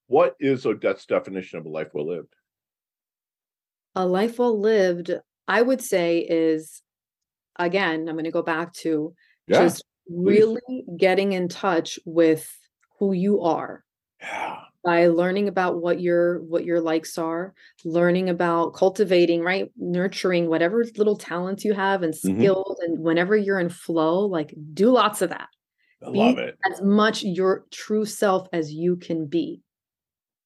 what 0.06 0.34
is 0.40 0.66
odette's 0.66 1.06
definition 1.06 1.58
of 1.58 1.66
a 1.66 1.68
life 1.68 1.88
well 1.94 2.08
lived? 2.08 2.34
A 3.94 4.04
life 4.06 4.38
well 4.38 4.58
lived 4.58 5.12
i 5.46 5.62
would 5.62 5.80
say 5.80 6.18
is 6.18 6.82
again 7.56 8.08
i'm 8.08 8.14
going 8.14 8.24
to 8.24 8.30
go 8.30 8.42
back 8.42 8.72
to 8.72 9.14
yeah, 9.46 9.58
just 9.60 9.84
really 10.08 10.84
getting 10.96 11.32
in 11.32 11.48
touch 11.48 11.98
with 12.04 12.50
who 12.98 13.12
you 13.12 13.42
are. 13.42 13.84
Yeah 14.20 14.62
by 14.84 15.06
learning 15.06 15.48
about 15.48 15.80
what 15.80 16.00
your 16.00 16.40
what 16.42 16.64
your 16.64 16.80
likes 16.80 17.16
are 17.18 17.54
learning 17.84 18.28
about 18.28 18.74
cultivating 18.74 19.42
right 19.42 19.70
nurturing 19.76 20.48
whatever 20.48 20.84
little 20.96 21.16
talents 21.16 21.64
you 21.64 21.72
have 21.72 22.02
and 22.02 22.14
mm-hmm. 22.14 22.38
skills 22.38 22.78
mm-hmm. 22.82 22.92
and 22.92 23.02
whenever 23.02 23.36
you're 23.36 23.60
in 23.60 23.68
flow 23.68 24.26
like 24.26 24.54
do 24.74 24.90
lots 24.90 25.22
of 25.22 25.30
that. 25.30 25.48
I 26.04 26.10
be 26.10 26.18
love 26.18 26.38
it. 26.38 26.58
as 26.70 26.82
much 26.82 27.22
your 27.22 27.64
true 27.70 28.04
self 28.04 28.48
as 28.52 28.72
you 28.72 28.96
can 28.96 29.26
be. 29.26 29.62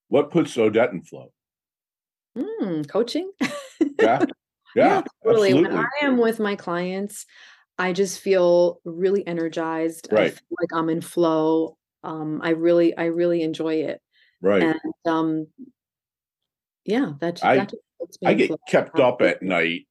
What 0.08 0.30
puts 0.30 0.56
odette 0.58 0.92
in 0.92 1.02
flow? 1.02 1.32
Mm, 2.36 2.88
coaching? 2.88 3.30
Yeah. 4.00 4.24
Yeah, 4.74 4.96
yeah 4.96 5.02
totally. 5.24 5.54
When 5.54 5.74
i 5.74 5.86
am 6.02 6.18
with 6.18 6.38
my 6.38 6.54
clients 6.54 7.24
i 7.78 7.94
just 7.94 8.20
feel 8.20 8.80
really 8.84 9.26
energized. 9.26 10.08
Right. 10.10 10.24
i 10.24 10.28
feel 10.28 10.56
like 10.60 10.68
i'm 10.74 10.90
in 10.90 11.00
flow. 11.00 11.78
Um, 12.04 12.40
I 12.42 12.50
really, 12.50 12.96
I 12.96 13.06
really 13.06 13.42
enjoy 13.42 13.76
it. 13.76 14.02
Right. 14.46 14.62
And 14.62 15.12
um, 15.12 15.46
yeah, 16.84 17.12
that's 17.20 17.42
I, 17.42 17.56
that 17.56 17.72
I 18.24 18.34
get 18.34 18.52
kept 18.68 19.00
up 19.00 19.20
at 19.20 19.42
night 19.42 19.88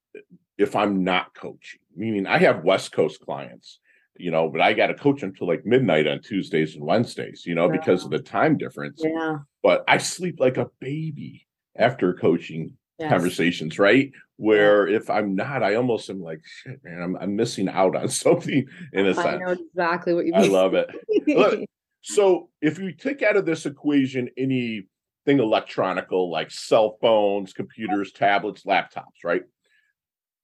if 0.58 0.76
I'm 0.76 1.04
not 1.04 1.34
coaching. 1.36 1.82
Meaning 1.94 2.26
I 2.26 2.38
have 2.38 2.64
West 2.64 2.94
Coast 2.94 3.20
clients, 3.20 3.80
you 4.16 4.32
know, 4.32 4.48
but 4.48 4.62
I 4.62 4.72
got 4.72 4.88
to 4.88 4.94
coach 4.94 5.24
until 5.24 5.48
like 5.48 5.66
midnight 5.66 6.08
on 6.08 6.22
Tuesdays 6.22 6.76
and 6.76 6.86
Wednesdays, 6.86 7.44
you 7.46 7.54
know, 7.54 7.68
because 7.70 8.06
of 8.06 8.12
the 8.12 8.20
time 8.20 8.58
difference. 8.58 9.02
Yeah. 9.04 9.40
But 9.62 9.84
I 9.90 9.98
sleep 9.98 10.40
like 10.40 10.56
a 10.56 10.70
baby 10.80 11.48
after 11.78 12.14
coaching 12.14 12.78
yes. 12.98 13.10
conversations, 13.10 13.78
right? 13.78 14.12
Where 14.38 14.88
if 14.88 15.10
I'm 15.10 15.36
not, 15.36 15.64
I 15.64 15.76
almost 15.76 16.10
am 16.10 16.22
like, 16.22 16.42
shit, 16.46 16.80
man, 16.82 17.02
I'm, 17.02 17.18
I'm 17.18 17.36
missing 17.36 17.68
out 17.68 17.96
on 17.98 18.08
something 18.24 18.66
in 18.94 19.06
a 19.06 19.14
sense. 19.14 19.28
I 19.28 19.38
know 19.38 19.52
exactly 19.52 20.14
what 20.14 20.26
you 20.26 20.32
mean. 20.32 20.44
I 20.44 20.48
love 20.48 20.76
it. 20.76 20.90
Look, 21.28 21.60
so 22.08 22.50
if 22.62 22.78
you 22.78 22.92
take 22.92 23.24
out 23.24 23.36
of 23.36 23.48
this 23.48 23.66
equation 23.66 24.30
anything 24.38 24.86
electronical 25.26 26.30
like 26.30 26.52
cell 26.52 26.98
phones, 27.02 27.52
computers, 27.52 28.12
tablets, 28.12 28.64
laptops, 28.64 29.24
right? 29.24 29.42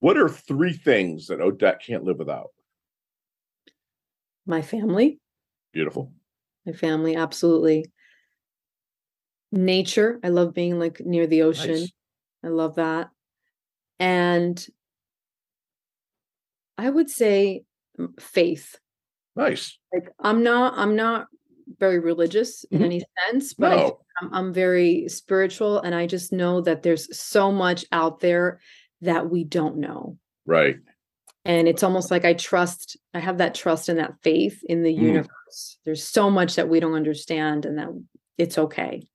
What 0.00 0.16
are 0.16 0.28
three 0.28 0.72
things 0.72 1.28
that 1.28 1.40
Odette 1.40 1.80
can't 1.80 2.02
live 2.02 2.18
without? 2.18 2.48
My 4.44 4.60
family. 4.60 5.20
Beautiful. 5.72 6.12
My 6.66 6.72
family, 6.72 7.14
absolutely. 7.14 7.86
Nature. 9.52 10.18
I 10.24 10.30
love 10.30 10.54
being 10.54 10.80
like 10.80 10.98
near 10.98 11.28
the 11.28 11.42
ocean. 11.42 11.70
Nice. 11.70 11.92
I 12.44 12.48
love 12.48 12.74
that. 12.74 13.10
And 14.00 14.66
I 16.76 16.90
would 16.90 17.08
say 17.08 17.62
mm, 18.00 18.20
faith. 18.20 18.80
Nice. 19.36 19.78
Like 19.94 20.08
I'm 20.18 20.42
not 20.42 20.74
I'm 20.76 20.96
not 20.96 21.28
very 21.78 21.98
religious 21.98 22.64
in 22.64 22.78
mm-hmm. 22.78 22.84
any 22.84 23.02
sense, 23.30 23.54
but 23.54 23.76
no. 23.76 23.98
I'm, 24.20 24.34
I'm 24.34 24.52
very 24.52 25.08
spiritual, 25.08 25.80
and 25.80 25.94
I 25.94 26.06
just 26.06 26.32
know 26.32 26.60
that 26.62 26.82
there's 26.82 27.16
so 27.16 27.52
much 27.52 27.84
out 27.92 28.20
there 28.20 28.60
that 29.00 29.30
we 29.30 29.44
don't 29.44 29.78
know. 29.78 30.18
Right. 30.46 30.76
And 31.44 31.66
it's 31.66 31.82
almost 31.82 32.10
like 32.10 32.24
I 32.24 32.34
trust, 32.34 32.96
I 33.14 33.18
have 33.18 33.38
that 33.38 33.54
trust 33.54 33.88
and 33.88 33.98
that 33.98 34.14
faith 34.22 34.62
in 34.64 34.82
the 34.82 34.94
mm. 34.94 35.02
universe. 35.02 35.78
There's 35.84 36.04
so 36.04 36.30
much 36.30 36.54
that 36.54 36.68
we 36.68 36.80
don't 36.80 36.94
understand, 36.94 37.66
and 37.66 37.78
that 37.78 37.88
it's 38.38 38.58
okay. 38.58 39.06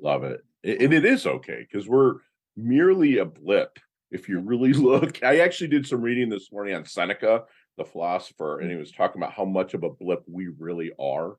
Love 0.00 0.24
it. 0.24 0.40
And 0.62 0.92
it 0.92 1.04
is 1.04 1.26
okay 1.26 1.66
because 1.70 1.88
we're 1.88 2.16
merely 2.56 3.18
a 3.18 3.24
blip. 3.24 3.78
If 4.10 4.28
you 4.28 4.40
really 4.40 4.72
look, 4.74 5.22
I 5.22 5.40
actually 5.40 5.68
did 5.68 5.86
some 5.86 6.02
reading 6.02 6.28
this 6.28 6.52
morning 6.52 6.74
on 6.74 6.84
Seneca, 6.84 7.44
the 7.76 7.84
philosopher, 7.84 8.60
and 8.60 8.70
he 8.70 8.76
was 8.76 8.92
talking 8.92 9.22
about 9.22 9.32
how 9.32 9.44
much 9.44 9.74
of 9.74 9.82
a 9.82 9.90
blip 9.90 10.22
we 10.26 10.48
really 10.58 10.92
are 10.98 11.36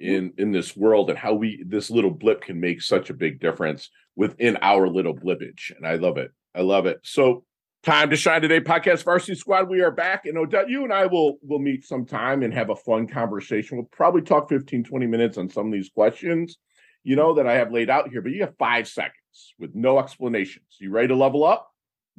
Mm-hmm. 0.00 0.14
in 0.14 0.32
in 0.38 0.52
this 0.52 0.76
world 0.76 1.10
and 1.10 1.18
how 1.18 1.34
we 1.34 1.62
this 1.66 1.90
little 1.90 2.10
blip 2.10 2.42
can 2.42 2.58
make 2.58 2.82
such 2.82 3.10
a 3.10 3.14
big 3.14 3.40
difference 3.40 3.90
within 4.16 4.58
our 4.62 4.88
little 4.88 5.14
blippage 5.14 5.74
and 5.76 5.86
i 5.86 5.94
love 5.94 6.18
it. 6.18 6.30
I 6.54 6.60
love 6.62 6.86
it. 6.86 7.00
So 7.02 7.44
time 7.82 8.10
to 8.10 8.16
shine 8.16 8.42
today 8.42 8.60
podcast 8.60 9.04
varsity 9.04 9.34
squad 9.34 9.68
we 9.68 9.80
are 9.80 9.90
back 9.90 10.26
and 10.26 10.38
odette 10.38 10.68
you 10.68 10.84
and 10.84 10.92
i 10.92 11.06
will 11.06 11.38
will 11.42 11.58
meet 11.58 11.84
sometime 11.84 12.42
and 12.42 12.54
have 12.54 12.70
a 12.70 12.76
fun 12.76 13.06
conversation. 13.06 13.76
We'll 13.76 13.88
probably 13.92 14.22
talk 14.22 14.48
15 14.48 14.84
20 14.84 15.06
minutes 15.06 15.38
on 15.38 15.48
some 15.48 15.66
of 15.66 15.72
these 15.72 15.90
questions 15.90 16.58
you 17.04 17.16
know 17.16 17.34
that 17.34 17.46
i 17.46 17.54
have 17.54 17.72
laid 17.72 17.90
out 17.90 18.08
here 18.10 18.22
but 18.22 18.32
you 18.32 18.40
have 18.42 18.56
five 18.58 18.88
seconds 18.88 19.54
with 19.58 19.74
no 19.74 19.98
explanations. 19.98 20.66
You 20.78 20.90
ready 20.90 21.08
to 21.08 21.16
level 21.16 21.44
up? 21.44 21.70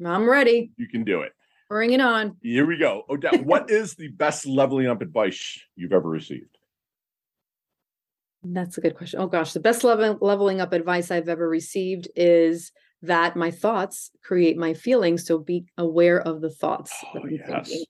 I'm 0.04 0.30
ready. 0.30 0.72
You 0.78 0.88
can 0.88 1.04
do 1.04 1.22
it. 1.22 1.32
Bring 1.70 1.92
it 1.92 2.02
on. 2.02 2.38
Here 2.42 2.66
we 2.66 2.78
go. 2.78 3.04
Odette 3.10 3.46
what 3.46 3.70
is 3.70 3.96
the 3.96 4.10
best 4.10 4.46
leveling 4.46 4.88
up 4.88 5.02
advice 5.02 5.60
you've 5.76 5.94
ever 5.94 6.10
received 6.10 6.53
that's 8.44 8.78
a 8.78 8.82
good 8.82 8.96
question. 8.96 9.20
Oh 9.20 9.28
gosh, 9.28 9.54
the 9.54 9.60
best 9.60 9.84
level, 9.84 10.18
leveling 10.22 10.62
up 10.62 10.74
advice 10.74 11.12
I've 11.12 11.30
ever 11.30 11.48
received 11.48 12.08
is 12.16 12.72
that 13.02 13.36
my 13.36 13.52
thoughts 13.52 14.12
create 14.24 14.58
my 14.58 14.74
feelings. 14.74 15.26
So 15.26 15.38
be 15.38 15.66
aware 15.78 16.22
of 16.22 16.42
the 16.42 16.50
thoughts. 16.50 16.94
Oh, 17.16 17.26
yes. 17.28 17.68
Thinking. 17.68 17.86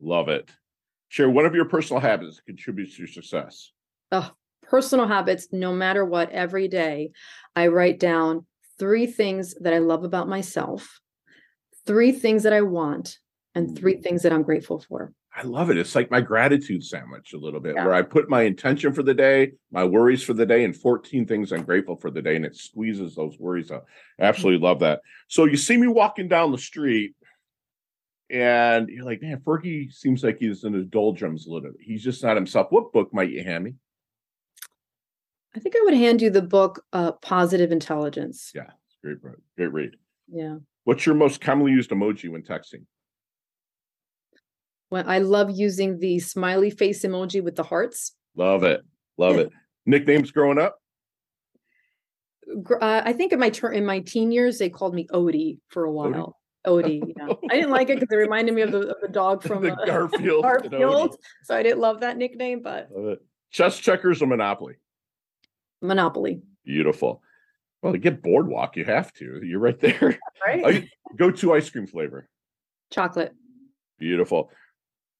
Love 0.00 0.28
it. 0.28 0.50
Share 1.08 1.30
one 1.30 1.46
of 1.46 1.54
your 1.54 1.66
personal 1.66 2.00
habits 2.00 2.36
that 2.36 2.46
contributes 2.46 2.96
to 2.96 3.00
your 3.00 3.08
success. 3.08 3.72
Oh, 4.10 4.30
personal 4.62 5.06
habits, 5.06 5.48
no 5.52 5.72
matter 5.72 6.04
what, 6.04 6.30
every 6.30 6.68
day, 6.68 7.12
I 7.54 7.68
write 7.68 8.00
down 8.00 8.46
three 8.78 9.06
things 9.06 9.54
that 9.60 9.72
I 9.72 9.78
love 9.78 10.04
about 10.04 10.28
myself, 10.28 11.00
three 11.86 12.12
things 12.12 12.42
that 12.42 12.52
I 12.52 12.62
want, 12.62 13.18
and 13.54 13.78
three 13.78 13.96
mm. 13.96 14.02
things 14.02 14.22
that 14.22 14.32
I'm 14.32 14.42
grateful 14.42 14.80
for. 14.80 15.12
I 15.36 15.42
love 15.42 15.70
it. 15.70 15.76
It's 15.76 15.96
like 15.96 16.12
my 16.12 16.20
gratitude 16.20 16.84
sandwich 16.84 17.32
a 17.32 17.38
little 17.38 17.58
bit, 17.58 17.74
yeah. 17.74 17.84
where 17.84 17.94
I 17.94 18.02
put 18.02 18.28
my 18.28 18.42
intention 18.42 18.92
for 18.92 19.02
the 19.02 19.14
day, 19.14 19.52
my 19.72 19.82
worries 19.82 20.22
for 20.22 20.32
the 20.32 20.46
day, 20.46 20.64
and 20.64 20.76
14 20.76 21.26
things 21.26 21.50
I'm 21.50 21.64
grateful 21.64 21.96
for 21.96 22.10
the 22.10 22.22
day, 22.22 22.36
and 22.36 22.44
it 22.44 22.56
squeezes 22.56 23.16
those 23.16 23.36
worries 23.38 23.72
out. 23.72 23.84
I 24.20 24.24
absolutely 24.24 24.64
love 24.64 24.78
that. 24.80 25.00
So 25.26 25.46
you 25.46 25.56
see 25.56 25.76
me 25.76 25.88
walking 25.88 26.28
down 26.28 26.52
the 26.52 26.58
street, 26.58 27.14
and 28.30 28.88
you're 28.88 29.04
like, 29.04 29.22
man, 29.22 29.40
Fergie 29.44 29.92
seems 29.92 30.22
like 30.22 30.38
he's 30.38 30.62
in 30.62 30.72
his 30.72 30.86
doldrums 30.86 31.46
a 31.46 31.50
little 31.50 31.68
bit. 31.68 31.80
He's 31.80 32.04
just 32.04 32.22
not 32.22 32.36
himself. 32.36 32.68
What 32.70 32.92
book 32.92 33.12
might 33.12 33.30
you 33.30 33.42
hand 33.42 33.64
me? 33.64 33.74
I 35.56 35.58
think 35.58 35.74
I 35.76 35.82
would 35.84 35.94
hand 35.94 36.22
you 36.22 36.30
the 36.30 36.42
book 36.42 36.84
uh, 36.92 37.12
Positive 37.12 37.72
Intelligence. 37.72 38.52
Yeah, 38.54 38.70
great, 39.02 39.18
great 39.56 39.72
read. 39.72 39.96
Yeah. 40.28 40.58
What's 40.84 41.06
your 41.06 41.14
most 41.16 41.40
commonly 41.40 41.72
used 41.72 41.90
emoji 41.90 42.30
when 42.30 42.42
texting? 42.42 42.84
When 44.88 45.08
I 45.08 45.18
love 45.18 45.50
using 45.50 45.98
the 45.98 46.18
smiley 46.18 46.70
face 46.70 47.04
emoji 47.04 47.42
with 47.42 47.56
the 47.56 47.62
hearts. 47.62 48.12
Love 48.36 48.62
it. 48.64 48.82
Love 49.16 49.36
it. 49.36 49.50
Nicknames 49.86 50.30
growing 50.30 50.58
up? 50.58 50.78
uh, 52.80 53.02
I 53.04 53.12
think 53.12 53.32
in 53.32 53.38
my 53.38 53.50
turn 53.50 53.74
in 53.74 53.86
my 53.86 54.00
teen 54.00 54.32
years 54.32 54.58
they 54.58 54.68
called 54.68 54.94
me 54.94 55.06
Odie 55.12 55.58
for 55.68 55.84
a 55.84 55.92
while. 55.92 56.36
Odie, 56.66 57.00
Odie 57.02 57.14
yeah. 57.16 57.34
I 57.50 57.54
didn't 57.54 57.70
like 57.70 57.90
it 57.90 58.00
because 58.00 58.12
it 58.12 58.16
reminded 58.16 58.54
me 58.54 58.62
of 58.62 58.72
the, 58.72 58.80
of 58.88 58.96
the 59.00 59.08
dog 59.08 59.42
from 59.46 59.62
the 59.62 59.72
uh, 59.72 59.84
Garfield. 59.84 60.42
Garfield. 60.42 61.16
So 61.44 61.56
I 61.56 61.62
didn't 61.62 61.80
love 61.80 62.00
that 62.00 62.16
nickname, 62.16 62.62
but 62.62 62.88
chess 63.50 63.78
checkers 63.78 64.22
or 64.22 64.26
Monopoly. 64.26 64.76
Monopoly. 65.80 66.42
Beautiful. 66.64 67.22
Well, 67.82 67.92
to 67.92 67.98
get 67.98 68.22
boardwalk, 68.22 68.76
you 68.76 68.84
have 68.86 69.12
to. 69.14 69.40
You're 69.44 69.60
right 69.60 69.78
there. 69.78 70.18
Right. 70.46 70.88
Go 71.16 71.30
to 71.30 71.52
ice 71.52 71.68
cream 71.68 71.86
flavor. 71.86 72.28
Chocolate. 72.90 73.34
Beautiful. 73.98 74.50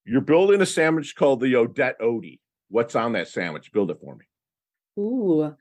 You're 0.07 0.21
building 0.21 0.61
a 0.61 0.67
sandwich 0.67 1.17
called 1.17 1.41
the 1.41 1.57
Odette 1.57 1.99
Odie. 2.01 2.41
What's 2.69 2.95
on 2.95 3.13
that 3.13 3.29
sandwich? 3.29 3.73
Build 3.73 3.91
it 3.91 3.99
for 4.01 4.17
me. 4.17 4.25
Ooh, 4.99 5.55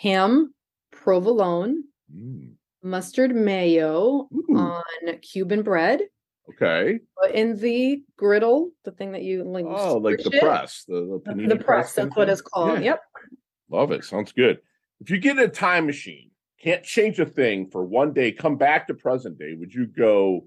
ham, 0.00 0.54
provolone, 0.92 1.84
mm. 2.14 2.52
mustard 2.82 3.34
mayo 3.34 4.28
Ooh. 4.32 4.56
on 4.56 4.82
Cuban 5.20 5.62
bread. 5.62 6.02
Okay. 6.50 7.00
In 7.34 7.58
the 7.58 8.02
griddle, 8.16 8.70
the 8.84 8.92
thing 8.92 9.12
that 9.12 9.22
you 9.22 9.44
like. 9.44 9.66
Oh, 9.68 9.98
like 9.98 10.18
the 10.18 10.30
it. 10.32 10.40
press, 10.40 10.84
the 10.86 11.20
the, 11.24 11.46
the 11.46 11.56
press. 11.56 11.92
That's 11.92 12.16
what 12.16 12.28
it's 12.28 12.40
called. 12.40 12.78
Yeah. 12.78 12.84
Yep. 12.84 13.00
Love 13.70 13.92
it. 13.92 14.04
Sounds 14.04 14.32
good. 14.32 14.58
If 15.00 15.10
you 15.10 15.18
get 15.18 15.38
a 15.38 15.48
time 15.48 15.86
machine, 15.86 16.30
can't 16.62 16.82
change 16.82 17.20
a 17.20 17.26
thing 17.26 17.68
for 17.70 17.84
one 17.84 18.12
day, 18.12 18.32
come 18.32 18.56
back 18.56 18.86
to 18.88 18.94
present 18.94 19.38
day, 19.38 19.54
would 19.54 19.72
you 19.72 19.86
go 19.86 20.46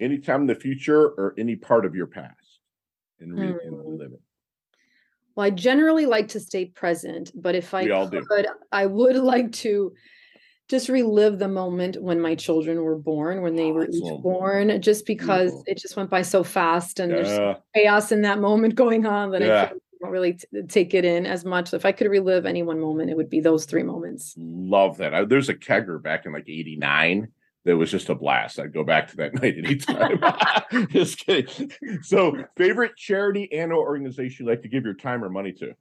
anytime 0.00 0.42
in 0.42 0.46
the 0.46 0.54
future 0.54 1.08
or 1.08 1.34
any 1.38 1.56
part 1.56 1.84
of 1.84 1.94
your 1.94 2.06
past 2.06 2.41
and, 3.22 3.38
re- 3.38 3.58
and 3.64 3.78
relive 3.78 4.12
it? 4.12 4.20
Well, 5.34 5.46
I 5.46 5.50
generally 5.50 6.06
like 6.06 6.28
to 6.28 6.40
stay 6.40 6.66
present, 6.66 7.32
but 7.34 7.54
if 7.54 7.72
I 7.72 7.86
could, 7.86 8.46
I 8.70 8.86
would 8.86 9.16
like 9.32 9.52
to 9.52 9.92
just 10.68 10.88
relive 10.88 11.38
the 11.38 11.48
moment 11.48 12.00
when 12.00 12.20
my 12.20 12.34
children 12.34 12.82
were 12.82 12.96
born, 12.96 13.42
when 13.42 13.56
they 13.56 13.70
oh, 13.70 13.72
were 13.72 13.88
each 13.90 14.22
born, 14.22 14.80
just 14.80 15.06
because 15.06 15.50
Beautiful. 15.50 15.64
it 15.66 15.78
just 15.78 15.96
went 15.96 16.10
by 16.10 16.22
so 16.22 16.42
fast 16.42 17.00
and 17.00 17.12
yeah. 17.12 17.22
there's 17.22 17.56
chaos 17.74 18.12
in 18.12 18.22
that 18.22 18.40
moment 18.40 18.74
going 18.84 19.06
on 19.06 19.30
that 19.32 19.42
yeah. 19.42 19.64
I 19.64 19.74
don't 20.00 20.10
really 20.10 20.34
t- 20.34 20.46
uh, 20.58 20.62
take 20.68 20.94
it 20.94 21.04
in 21.04 21.26
as 21.26 21.44
much. 21.44 21.74
If 21.74 21.84
I 21.84 21.92
could 21.92 22.08
relive 22.08 22.46
any 22.46 22.62
one 22.62 22.80
moment, 22.80 23.10
it 23.10 23.16
would 23.16 23.30
be 23.30 23.40
those 23.40 23.64
three 23.64 23.82
moments. 23.82 24.34
Love 24.38 24.96
that. 24.98 25.14
I, 25.14 25.24
there's 25.24 25.48
a 25.48 25.54
kegger 25.54 26.02
back 26.02 26.26
in 26.26 26.32
like 26.32 26.48
89 26.48 27.28
that 27.64 27.76
was 27.76 27.90
just 27.90 28.08
a 28.08 28.14
blast. 28.14 28.58
I'd 28.58 28.72
go 28.72 28.84
back 28.84 29.08
to 29.08 29.16
that 29.16 29.34
night 29.42 29.56
anytime. 29.58 30.88
just 30.90 31.18
kidding. 31.18 31.70
So, 32.02 32.44
favorite 32.56 32.96
charity 32.96 33.52
and 33.52 33.72
or 33.72 33.86
organization 33.86 34.44
you 34.44 34.50
like 34.50 34.62
to 34.62 34.68
give 34.68 34.84
your 34.84 34.94
time 34.94 35.24
or 35.24 35.30
money 35.30 35.52
to? 35.52 35.74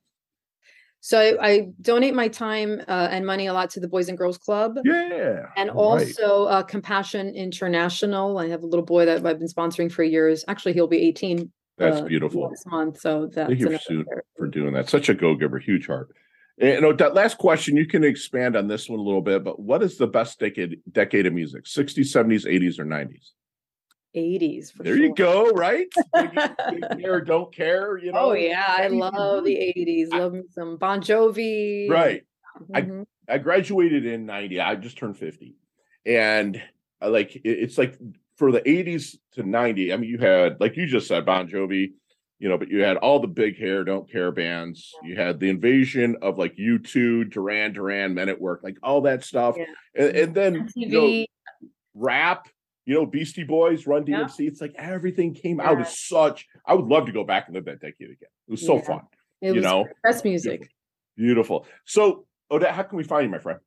So 1.03 1.19
I, 1.19 1.47
I 1.47 1.67
donate 1.81 2.13
my 2.13 2.27
time 2.27 2.79
uh, 2.87 3.07
and 3.09 3.25
money 3.25 3.47
a 3.47 3.53
lot 3.53 3.71
to 3.71 3.79
the 3.79 3.87
Boys 3.87 4.07
and 4.07 4.15
Girls 4.15 4.37
Club. 4.37 4.77
Yeah. 4.85 5.47
And 5.57 5.71
also 5.71 6.45
right. 6.45 6.51
uh, 6.51 6.63
Compassion 6.63 7.29
International. 7.29 8.37
I 8.37 8.49
have 8.49 8.61
a 8.61 8.67
little 8.67 8.85
boy 8.85 9.07
that 9.07 9.25
I've 9.25 9.39
been 9.39 9.47
sponsoring 9.47 9.91
for 9.91 10.03
years. 10.03 10.45
Actually, 10.47 10.73
he'll 10.73 10.87
be 10.87 11.01
18. 11.01 11.51
That's 11.79 12.01
uh, 12.01 12.03
beautiful. 12.03 12.47
This 12.49 12.67
month. 12.67 12.99
So 12.99 13.25
that's 13.33 13.49
Thank 13.49 13.61
you 13.61 13.79
for, 14.05 14.23
for 14.37 14.47
doing 14.47 14.73
that. 14.73 14.89
Such 14.89 15.09
a 15.09 15.15
go 15.15 15.33
giver, 15.33 15.57
huge 15.57 15.87
heart. 15.87 16.15
And 16.59 16.69
you 16.69 16.81
know, 16.81 16.93
that 16.93 17.13
last 17.13 17.37
question, 17.37 17.77
you 17.77 17.87
can 17.87 18.03
expand 18.03 18.55
on 18.55 18.67
this 18.67 18.89
one 18.89 18.99
a 18.99 19.03
little 19.03 19.21
bit, 19.21 19.43
but 19.43 19.59
what 19.59 19.81
is 19.83 19.97
the 19.97 20.07
best 20.07 20.39
decade 20.39 20.79
decade 20.91 21.25
of 21.25 21.33
music? 21.33 21.65
60s, 21.65 22.13
70s, 22.13 22.45
80s, 22.45 22.79
or 22.79 22.85
90s? 22.85 23.31
80s 24.15 24.73
there 24.73 24.97
sure. 24.97 25.05
you 25.05 25.15
go 25.15 25.49
right 25.51 25.87
care 26.99 27.21
don't 27.21 27.55
care 27.55 27.97
you 27.97 28.11
know 28.11 28.19
oh 28.19 28.33
yeah 28.33 28.65
i 28.67 28.87
love 28.87 29.45
the 29.45 29.55
80s 29.55 30.11
love 30.11 30.33
me 30.33 30.41
some 30.51 30.75
bon 30.75 30.99
jovi 31.01 31.89
right 31.89 32.23
mm-hmm. 32.61 33.03
i 33.29 33.33
i 33.33 33.37
graduated 33.37 34.05
in 34.05 34.25
90 34.25 34.59
i 34.59 34.75
just 34.75 34.97
turned 34.97 35.17
50 35.17 35.55
and 36.05 36.61
I 36.99 37.07
like 37.07 37.39
it's 37.43 37.77
like 37.77 37.97
for 38.35 38.51
the 38.51 38.61
80s 38.61 39.15
to 39.33 39.43
90 39.43 39.93
i 39.93 39.97
mean 39.97 40.09
you 40.09 40.17
had 40.17 40.59
like 40.59 40.75
you 40.75 40.87
just 40.87 41.07
said 41.07 41.25
bon 41.25 41.47
jovi 41.47 41.93
you 42.41 42.49
know, 42.49 42.57
but 42.57 42.69
you 42.69 42.81
had 42.81 42.97
all 42.97 43.19
the 43.19 43.27
big 43.27 43.59
hair, 43.59 43.83
don't 43.83 44.11
care 44.11 44.31
bands. 44.31 44.95
You 45.03 45.15
had 45.15 45.39
the 45.39 45.47
invasion 45.47 46.17
of 46.23 46.39
like 46.39 46.55
U2, 46.57 47.29
Duran 47.29 47.71
Duran, 47.71 48.15
Men 48.15 48.29
at 48.29 48.41
Work, 48.41 48.61
like 48.63 48.77
all 48.81 49.01
that 49.01 49.23
stuff. 49.23 49.57
Yeah. 49.59 49.65
And, 49.95 50.15
and, 50.17 50.33
then 50.33 50.69
you 50.75 50.87
know, 50.87 51.25
rap, 51.93 52.47
you 52.85 52.95
know, 52.95 53.05
Beastie 53.05 53.43
Boys, 53.43 53.85
Run 53.85 54.05
DMC. 54.05 54.39
Yeah. 54.39 54.47
It's 54.47 54.59
like 54.59 54.73
everything 54.75 55.35
came 55.35 55.59
yeah. 55.59 55.69
out 55.69 55.81
as 55.81 55.99
such. 55.99 56.47
I 56.65 56.73
would 56.73 56.87
love 56.87 57.05
to 57.05 57.11
go 57.11 57.23
back 57.23 57.45
and 57.45 57.53
live 57.53 57.65
that 57.65 57.79
decade 57.79 58.09
again. 58.09 58.29
It 58.47 58.51
was 58.51 58.65
so 58.65 58.79
fun. 58.79 59.01
It 59.39 59.53
you 59.53 59.61
know, 59.61 59.85
best 60.03 60.25
music. 60.25 60.61
Beautiful. 61.15 61.59
Beautiful. 61.59 61.67
So, 61.85 62.25
Odette, 62.49 62.73
how 62.73 62.81
can 62.81 62.97
we 62.97 63.03
find 63.03 63.25
you, 63.25 63.29
my 63.29 63.37
friend? 63.37 63.59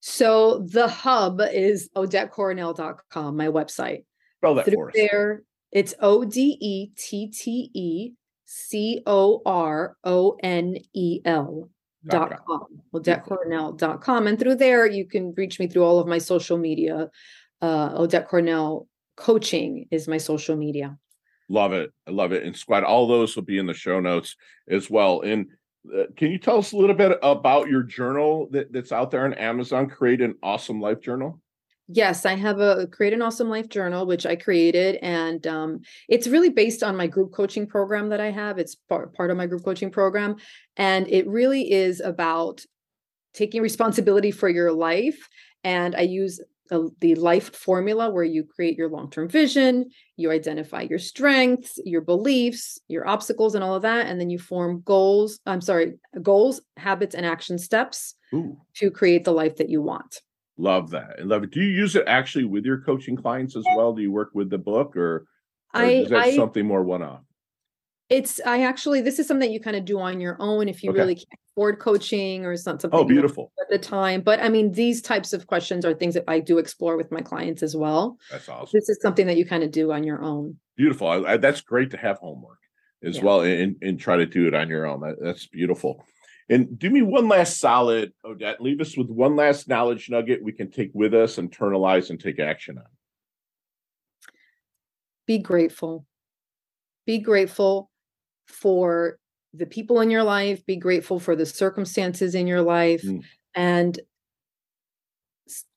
So 0.00 0.58
the 0.58 0.88
hub 0.88 1.40
is 1.40 1.88
odettecoronel.com, 1.96 3.36
my 3.36 3.46
website. 3.46 4.04
Spell 4.40 4.56
that 4.56 4.66
Through 4.66 4.74
for 4.74 4.88
us. 4.90 4.94
There, 4.94 5.42
it's 5.72 5.94
O 6.00 6.24
D 6.24 6.56
E 6.60 6.86
T 6.96 7.28
T 7.28 7.70
E 7.74 8.12
C 8.46 9.02
O 9.06 9.42
R 9.44 9.96
O 10.04 10.36
N 10.42 10.76
E 10.94 11.20
L 11.24 11.68
dot 12.06 12.40
com. 12.46 12.66
Dot 13.76 14.00
com. 14.00 14.26
And 14.26 14.38
through 14.38 14.56
there, 14.56 14.86
you 14.86 15.04
can 15.06 15.34
reach 15.36 15.58
me 15.58 15.66
through 15.66 15.84
all 15.84 15.98
of 15.98 16.06
my 16.06 16.18
social 16.18 16.56
media. 16.56 17.10
Uh, 17.60 17.90
Odette 17.96 18.28
Coronel 18.28 18.88
coaching 19.16 19.86
is 19.90 20.08
my 20.08 20.18
social 20.18 20.56
media. 20.56 20.96
Love 21.48 21.72
it. 21.72 21.92
I 22.06 22.10
love 22.10 22.32
it. 22.32 22.44
And 22.44 22.56
squad, 22.56 22.84
all 22.84 23.08
those 23.08 23.34
will 23.34 23.42
be 23.42 23.58
in 23.58 23.66
the 23.66 23.74
show 23.74 24.00
notes 24.00 24.36
as 24.68 24.88
well. 24.88 25.22
And 25.22 25.46
uh, 25.92 26.04
can 26.16 26.30
you 26.30 26.38
tell 26.38 26.58
us 26.58 26.72
a 26.72 26.76
little 26.76 26.94
bit 26.94 27.18
about 27.22 27.68
your 27.68 27.82
journal 27.82 28.48
that, 28.52 28.72
that's 28.72 28.92
out 28.92 29.10
there 29.10 29.24
on 29.24 29.34
Amazon? 29.34 29.88
Create 29.88 30.20
an 30.20 30.34
awesome 30.42 30.80
life 30.80 31.00
journal. 31.00 31.40
Yes, 31.90 32.26
I 32.26 32.34
have 32.34 32.60
a 32.60 32.86
Create 32.86 33.14
an 33.14 33.22
Awesome 33.22 33.48
Life 33.48 33.70
journal, 33.70 34.04
which 34.04 34.26
I 34.26 34.36
created. 34.36 34.96
And 34.96 35.46
um, 35.46 35.80
it's 36.06 36.28
really 36.28 36.50
based 36.50 36.82
on 36.82 36.96
my 36.96 37.06
group 37.06 37.32
coaching 37.32 37.66
program 37.66 38.10
that 38.10 38.20
I 38.20 38.30
have. 38.30 38.58
It's 38.58 38.74
part, 38.74 39.14
part 39.14 39.30
of 39.30 39.38
my 39.38 39.46
group 39.46 39.64
coaching 39.64 39.90
program. 39.90 40.36
And 40.76 41.08
it 41.08 41.26
really 41.26 41.72
is 41.72 42.00
about 42.00 42.62
taking 43.32 43.62
responsibility 43.62 44.30
for 44.30 44.50
your 44.50 44.70
life. 44.70 45.28
And 45.64 45.96
I 45.96 46.02
use 46.02 46.40
a, 46.70 46.88
the 47.00 47.14
life 47.14 47.56
formula 47.56 48.10
where 48.10 48.24
you 48.24 48.44
create 48.44 48.76
your 48.76 48.90
long 48.90 49.10
term 49.10 49.26
vision, 49.26 49.88
you 50.16 50.30
identify 50.30 50.82
your 50.82 50.98
strengths, 50.98 51.80
your 51.86 52.02
beliefs, 52.02 52.78
your 52.88 53.08
obstacles, 53.08 53.54
and 53.54 53.64
all 53.64 53.74
of 53.74 53.82
that. 53.82 54.06
And 54.06 54.20
then 54.20 54.28
you 54.28 54.38
form 54.38 54.82
goals. 54.84 55.40
I'm 55.46 55.62
sorry, 55.62 55.94
goals, 56.20 56.60
habits, 56.76 57.14
and 57.14 57.24
action 57.24 57.58
steps 57.58 58.14
Ooh. 58.34 58.58
to 58.74 58.90
create 58.90 59.24
the 59.24 59.32
life 59.32 59.56
that 59.56 59.70
you 59.70 59.80
want. 59.80 60.20
Love 60.58 60.90
that. 60.90 61.20
And 61.20 61.28
love 61.28 61.44
it. 61.44 61.50
Do 61.50 61.60
you 61.60 61.70
use 61.70 61.94
it 61.94 62.04
actually 62.06 62.44
with 62.44 62.64
your 62.64 62.80
coaching 62.80 63.16
clients 63.16 63.56
as 63.56 63.64
well? 63.76 63.92
Do 63.92 64.02
you 64.02 64.10
work 64.10 64.30
with 64.34 64.50
the 64.50 64.58
book 64.58 64.96
or, 64.96 65.26
or 65.72 65.80
I, 65.80 65.84
is 65.90 66.10
that 66.10 66.18
I, 66.18 66.36
something 66.36 66.66
more 66.66 66.82
one 66.82 67.02
off? 67.02 67.20
It's 68.10 68.40
I 68.44 68.62
actually 68.62 69.00
this 69.00 69.18
is 69.18 69.28
something 69.28 69.52
you 69.52 69.60
kind 69.60 69.76
of 69.76 69.84
do 69.84 70.00
on 70.00 70.20
your 70.20 70.36
own 70.40 70.68
if 70.68 70.82
you 70.82 70.90
okay. 70.90 70.98
really 70.98 71.14
can't 71.14 71.28
afford 71.52 71.78
coaching 71.78 72.44
or 72.44 72.52
it's 72.52 72.66
not 72.66 72.80
something. 72.80 72.98
Oh, 72.98 73.04
beautiful. 73.04 73.52
At 73.60 73.68
the 73.68 73.78
time. 73.78 74.22
But 74.22 74.40
I 74.40 74.48
mean, 74.48 74.72
these 74.72 75.00
types 75.00 75.32
of 75.32 75.46
questions 75.46 75.84
are 75.84 75.94
things 75.94 76.14
that 76.14 76.24
I 76.26 76.40
do 76.40 76.58
explore 76.58 76.96
with 76.96 77.12
my 77.12 77.20
clients 77.20 77.62
as 77.62 77.76
well. 77.76 78.16
That's 78.30 78.48
awesome. 78.48 78.70
This 78.72 78.88
is 78.88 78.98
something 79.00 79.26
that 79.26 79.36
you 79.36 79.44
kind 79.44 79.62
of 79.62 79.70
do 79.70 79.92
on 79.92 80.04
your 80.04 80.22
own. 80.22 80.56
Beautiful. 80.76 81.06
I, 81.06 81.34
I, 81.34 81.36
that's 81.36 81.60
great 81.60 81.90
to 81.90 81.98
have 81.98 82.18
homework 82.18 82.58
as 83.04 83.18
yeah. 83.18 83.24
well 83.24 83.40
and, 83.42 83.76
and 83.82 84.00
try 84.00 84.16
to 84.16 84.26
do 84.26 84.48
it 84.48 84.54
on 84.54 84.68
your 84.68 84.86
own. 84.86 85.00
That, 85.02 85.16
that's 85.20 85.46
beautiful. 85.46 86.04
And 86.50 86.78
do 86.78 86.88
me 86.88 87.02
one 87.02 87.28
last 87.28 87.58
solid, 87.58 88.12
Odette. 88.24 88.60
Leave 88.60 88.80
us 88.80 88.96
with 88.96 89.08
one 89.08 89.36
last 89.36 89.68
knowledge 89.68 90.08
nugget 90.08 90.42
we 90.42 90.52
can 90.52 90.70
take 90.70 90.90
with 90.94 91.12
us, 91.14 91.36
internalize, 91.36 92.10
and 92.10 92.18
take 92.18 92.40
action 92.40 92.78
on. 92.78 92.84
Be 95.26 95.38
grateful. 95.38 96.06
Be 97.06 97.18
grateful 97.18 97.90
for 98.46 99.18
the 99.52 99.66
people 99.66 100.00
in 100.00 100.10
your 100.10 100.22
life. 100.22 100.64
Be 100.64 100.76
grateful 100.76 101.20
for 101.20 101.36
the 101.36 101.44
circumstances 101.44 102.34
in 102.34 102.46
your 102.46 102.62
life. 102.62 103.02
Mm. 103.02 103.22
And 103.54 103.98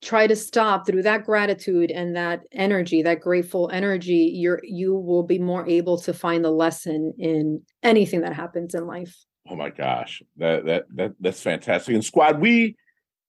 try 0.02 0.28
to 0.28 0.36
stop 0.36 0.86
through 0.86 1.04
that 1.04 1.26
gratitude 1.26 1.92
and 1.92 2.16
that 2.16 2.42
energy 2.52 3.02
that 3.02 3.22
grateful 3.22 3.70
energy 3.72 4.30
you're 4.36 4.60
you 4.64 4.94
will 4.94 5.24
be 5.24 5.40
more 5.40 5.66
able 5.66 5.98
to 5.98 6.14
find 6.14 6.44
the 6.44 6.52
lesson 6.52 7.14
in 7.18 7.62
anything 7.82 8.20
that 8.20 8.34
happens 8.34 8.76
in 8.76 8.86
life 8.86 9.16
Oh 9.50 9.56
my 9.56 9.70
gosh, 9.70 10.22
that 10.38 10.66
that 10.66 10.86
that 10.96 11.14
that's 11.20 11.42
fantastic. 11.42 11.96
And 11.96 12.06
squad, 12.06 12.40
we 12.40 12.76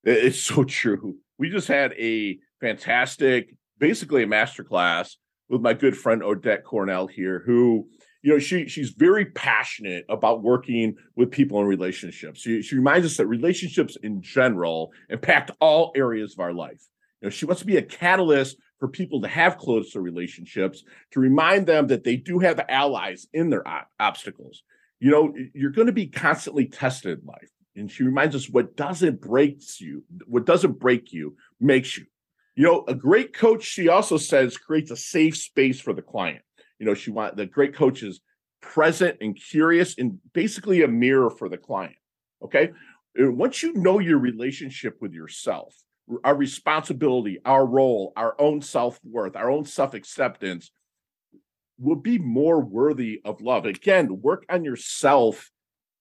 it's 0.03 0.39
so 0.39 0.63
true. 0.63 1.17
We 1.37 1.49
just 1.49 1.67
had 1.67 1.93
a 1.93 2.37
fantastic, 2.61 3.55
basically 3.79 4.23
a 4.23 4.27
masterclass 4.27 5.15
with 5.49 5.61
my 5.61 5.73
good 5.73 5.97
friend 5.97 6.23
Odette 6.23 6.63
Coronel 6.63 7.07
here, 7.07 7.43
who 7.45 7.87
you 8.21 8.31
know 8.31 8.39
she 8.39 8.67
she's 8.67 8.91
very 8.91 9.25
passionate 9.25 10.05
about 10.07 10.43
working 10.43 10.95
with 11.15 11.31
people 11.31 11.59
in 11.59 11.65
relationships. 11.65 12.41
She 12.41 12.61
she 12.61 12.75
reminds 12.75 13.05
us 13.05 13.17
that 13.17 13.27
relationships 13.27 13.97
in 14.01 14.21
general 14.21 14.91
impact 15.09 15.51
all 15.59 15.91
areas 15.95 16.33
of 16.33 16.39
our 16.39 16.53
life. 16.53 16.81
You 17.21 17.27
know, 17.27 17.29
she 17.29 17.45
wants 17.45 17.61
to 17.61 17.67
be 17.67 17.77
a 17.77 17.81
catalyst 17.81 18.57
for 18.79 18.87
people 18.87 19.21
to 19.21 19.27
have 19.29 19.57
closer 19.57 20.01
relationships, 20.01 20.83
to 21.11 21.19
remind 21.19 21.67
them 21.67 21.87
that 21.87 22.03
they 22.03 22.17
do 22.17 22.39
have 22.39 22.59
allies 22.67 23.27
in 23.33 23.49
their 23.49 23.63
obstacles 23.99 24.63
you 25.03 25.11
know 25.11 25.33
you're 25.53 25.71
going 25.71 25.87
to 25.87 25.93
be 25.93 26.07
constantly 26.07 26.65
tested 26.65 27.19
in 27.19 27.25
life 27.25 27.49
And 27.75 27.91
she 27.91 28.03
reminds 28.03 28.35
us 28.35 28.49
what 28.49 28.77
doesn't 28.77 29.19
breaks 29.19 29.81
you, 29.81 30.03
what 30.25 30.45
doesn't 30.45 30.79
break 30.79 31.11
you 31.11 31.35
makes 31.59 31.97
you. 31.97 32.05
You 32.55 32.63
know, 32.63 32.85
a 32.87 32.95
great 32.95 33.33
coach, 33.33 33.63
she 33.63 33.89
also 33.89 34.15
says, 34.15 34.57
creates 34.57 34.91
a 34.91 34.95
safe 34.95 35.35
space 35.35 35.81
for 35.81 35.91
the 35.91 36.03
client. 36.03 36.43
You 36.79 36.85
know, 36.85 36.93
she 36.93 37.11
want 37.11 37.35
the 37.35 37.45
great 37.45 37.75
coach 37.75 38.01
is 38.01 38.21
present 38.61 39.17
and 39.19 39.35
curious 39.35 39.97
and 39.97 40.19
basically 40.33 40.83
a 40.83 40.87
mirror 40.87 41.29
for 41.29 41.49
the 41.49 41.57
client. 41.57 41.95
Okay. 42.41 42.71
Once 43.17 43.61
you 43.61 43.73
know 43.73 43.99
your 43.99 44.19
relationship 44.19 44.95
with 45.01 45.11
yourself, 45.11 45.75
our 46.23 46.35
responsibility, 46.35 47.39
our 47.43 47.65
role, 47.65 48.13
our 48.15 48.39
own 48.39 48.61
self 48.61 48.99
worth, 49.03 49.35
our 49.35 49.51
own 49.51 49.65
self 49.65 49.93
acceptance 49.95 50.71
will 51.83 51.95
be 51.95 52.17
more 52.17 52.59
worthy 52.59 53.21
of 53.25 53.41
love. 53.41 53.65
Again, 53.65 54.21
work 54.21 54.45
on 54.49 54.63
yourself 54.63 55.51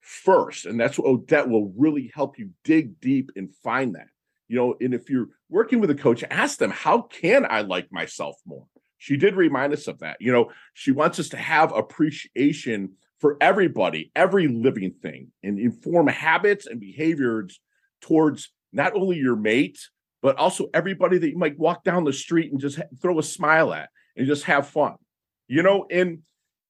first. 0.01 0.67
And 0.67 0.79
that's 0.79 0.99
what 0.99 1.09
Odette 1.09 1.49
will 1.49 1.73
really 1.77 2.11
help 2.15 2.39
you 2.39 2.51
dig 2.65 3.01
deep 3.01 3.31
and 3.37 3.55
find 3.63 3.95
that. 3.95 4.09
You 4.49 4.57
know, 4.57 4.75
and 4.81 4.95
if 4.95 5.09
you're 5.09 5.29
working 5.49 5.81
with 5.81 5.91
a 5.91 5.95
coach, 5.95 6.25
ask 6.31 6.59
them, 6.59 6.71
how 6.71 7.03
can 7.03 7.47
I 7.49 7.63
like 7.63 7.91
myself 7.91 8.37
more? 8.47 8.67
She 8.99 9.17
did 9.17 9.35
remind 9.35 9.73
us 9.73 9.89
of 9.89 10.01
that. 10.01 10.19
You 10.21 10.33
know, 10.33 10.51
she 10.75 10.93
wants 10.93 11.19
us 11.19 11.31
to 11.31 11.37
have 11.37 11.73
appreciation 11.73 12.93
for 13.19 13.37
everybody, 13.41 14.13
every 14.15 14.49
living 14.49 14.93
thing, 15.03 15.29
and 15.43 15.59
inform 15.59 16.09
habits 16.09 16.67
and 16.67 16.81
behaviors 16.81 17.61
towards 18.01 18.53
not 18.73 18.95
only 18.95 19.17
your 19.17 19.37
mate, 19.37 19.79
but 20.23 20.37
also 20.37 20.69
everybody 20.75 21.19
that 21.19 21.31
you 21.31 21.39
might 21.39 21.59
walk 21.59 21.83
down 21.85 22.05
the 22.05 22.13
street 22.13 22.53
and 22.53 22.61
just 22.61 22.81
throw 23.01 23.19
a 23.19 23.23
smile 23.23 23.73
at 23.73 23.89
and 24.17 24.27
just 24.27 24.45
have 24.45 24.69
fun. 24.69 24.95
You 25.53 25.63
know, 25.63 25.85
and 25.91 26.21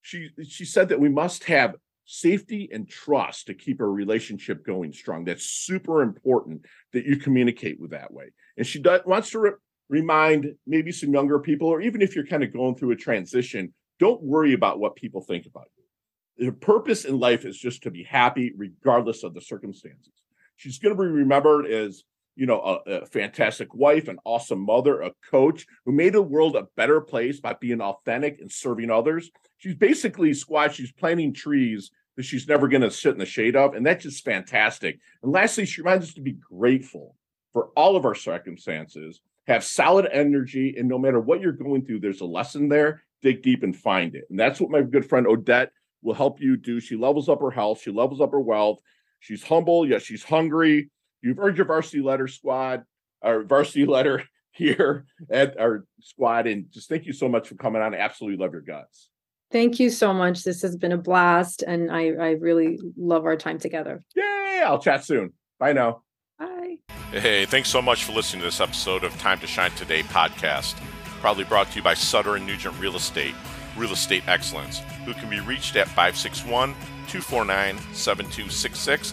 she 0.00 0.30
she 0.42 0.64
said 0.64 0.88
that 0.88 0.98
we 0.98 1.08
must 1.08 1.44
have 1.44 1.76
safety 2.04 2.68
and 2.72 2.88
trust 2.88 3.46
to 3.46 3.54
keep 3.54 3.80
a 3.80 3.86
relationship 3.86 4.66
going 4.66 4.92
strong. 4.92 5.24
That's 5.24 5.44
super 5.44 6.02
important 6.02 6.66
that 6.92 7.04
you 7.04 7.16
communicate 7.16 7.78
with 7.80 7.92
that 7.92 8.12
way. 8.12 8.32
And 8.56 8.66
she 8.66 8.80
does, 8.80 9.02
wants 9.06 9.30
to 9.30 9.38
re- 9.38 9.52
remind 9.88 10.56
maybe 10.66 10.90
some 10.90 11.14
younger 11.14 11.38
people, 11.38 11.68
or 11.68 11.80
even 11.80 12.02
if 12.02 12.16
you're 12.16 12.26
kind 12.26 12.42
of 12.42 12.52
going 12.52 12.74
through 12.74 12.90
a 12.90 12.96
transition, 12.96 13.72
don't 14.00 14.20
worry 14.20 14.52
about 14.52 14.80
what 14.80 14.96
people 14.96 15.20
think 15.20 15.46
about 15.46 15.68
you. 15.76 16.46
The 16.46 16.52
purpose 16.52 17.04
in 17.04 17.20
life 17.20 17.44
is 17.44 17.56
just 17.56 17.84
to 17.84 17.92
be 17.92 18.02
happy 18.02 18.52
regardless 18.56 19.22
of 19.22 19.32
the 19.32 19.40
circumstances. 19.40 20.12
She's 20.56 20.80
going 20.80 20.96
to 20.96 21.00
be 21.00 21.08
remembered 21.08 21.66
as 21.66 22.02
you 22.34 22.46
know, 22.46 22.60
a, 22.60 22.90
a, 22.90 23.06
fantastic 23.06 23.74
wife, 23.74 24.08
an 24.08 24.18
awesome 24.24 24.60
mother, 24.60 25.02
a 25.02 25.12
coach 25.30 25.66
who 25.84 25.92
made 25.92 26.14
the 26.14 26.22
world 26.22 26.56
a 26.56 26.66
better 26.76 27.00
place 27.00 27.40
by 27.40 27.54
being 27.54 27.80
authentic 27.80 28.38
and 28.40 28.50
serving 28.50 28.90
others. 28.90 29.30
She's 29.58 29.74
basically 29.74 30.32
squash. 30.34 30.76
She's 30.76 30.92
planting 30.92 31.34
trees 31.34 31.90
that 32.16 32.24
she's 32.24 32.48
never 32.48 32.68
going 32.68 32.82
to 32.82 32.90
sit 32.90 33.12
in 33.12 33.18
the 33.18 33.26
shade 33.26 33.56
of, 33.56 33.74
and 33.74 33.84
that's 33.84 34.02
just 34.04 34.24
fantastic. 34.24 34.98
And 35.22 35.32
lastly, 35.32 35.66
she 35.66 35.80
reminds 35.80 36.08
us 36.08 36.14
to 36.14 36.20
be 36.20 36.32
grateful 36.50 37.16
for 37.52 37.68
all 37.76 37.96
of 37.96 38.04
our 38.04 38.14
circumstances, 38.14 39.20
have 39.46 39.64
solid 39.64 40.08
energy, 40.10 40.74
and 40.78 40.88
no 40.88 40.98
matter 40.98 41.20
what 41.20 41.40
you're 41.40 41.52
going 41.52 41.84
through, 41.84 42.00
there's 42.00 42.20
a 42.20 42.26
lesson 42.26 42.68
there. 42.68 43.02
Dig 43.22 43.42
deep 43.42 43.62
and 43.62 43.76
find 43.76 44.14
it, 44.14 44.24
and 44.30 44.38
that's 44.38 44.60
what 44.60 44.70
my 44.70 44.82
good 44.82 45.08
friend 45.08 45.26
Odette 45.26 45.70
will 46.02 46.14
help 46.14 46.40
you 46.40 46.56
do. 46.56 46.80
She 46.80 46.96
levels 46.96 47.28
up 47.28 47.40
her 47.40 47.50
health, 47.50 47.80
she 47.82 47.90
levels 47.90 48.20
up 48.20 48.32
her 48.32 48.40
wealth. 48.40 48.80
She's 49.20 49.44
humble, 49.44 49.88
yet 49.88 50.02
she's 50.02 50.24
hungry 50.24 50.90
You've 51.22 51.38
earned 51.38 51.56
your 51.56 51.66
varsity 51.66 52.02
letter 52.02 52.28
squad, 52.28 52.82
our 53.22 53.42
varsity 53.42 53.86
letter 53.86 54.24
here 54.52 55.06
at 55.30 55.58
our 55.58 55.86
squad. 56.00 56.46
And 56.46 56.70
just 56.70 56.88
thank 56.88 57.06
you 57.06 57.12
so 57.12 57.28
much 57.28 57.48
for 57.48 57.54
coming 57.54 57.82
on. 57.82 57.94
I 57.94 57.98
absolutely 57.98 58.42
love 58.42 58.52
your 58.52 58.60
guts. 58.62 59.08
Thank 59.50 59.78
you 59.80 59.90
so 59.90 60.14
much. 60.14 60.44
This 60.44 60.62
has 60.62 60.76
been 60.76 60.92
a 60.92 60.98
blast. 60.98 61.62
And 61.62 61.90
I, 61.90 62.08
I 62.08 62.30
really 62.32 62.78
love 62.96 63.24
our 63.24 63.36
time 63.36 63.58
together. 63.58 64.02
Yay. 64.16 64.62
I'll 64.64 64.78
chat 64.78 65.04
soon. 65.04 65.32
Bye 65.58 65.72
now. 65.72 66.02
Bye. 66.38 66.76
Hey, 67.12 67.44
thanks 67.44 67.68
so 67.68 67.82
much 67.82 68.04
for 68.04 68.12
listening 68.12 68.40
to 68.40 68.46
this 68.46 68.60
episode 68.60 69.04
of 69.04 69.16
Time 69.18 69.38
to 69.40 69.46
Shine 69.46 69.70
Today 69.72 70.02
podcast. 70.02 70.74
Probably 71.20 71.44
brought 71.44 71.70
to 71.70 71.76
you 71.76 71.82
by 71.82 71.94
Sutter 71.94 72.36
and 72.36 72.46
Nugent 72.46 72.78
Real 72.80 72.96
Estate, 72.96 73.34
Real 73.76 73.92
Estate 73.92 74.24
Excellence, 74.26 74.80
who 75.04 75.12
can 75.14 75.28
be 75.28 75.40
reached 75.40 75.76
at 75.76 75.86
561 75.88 76.72
249 77.08 77.76
7266 77.92 79.12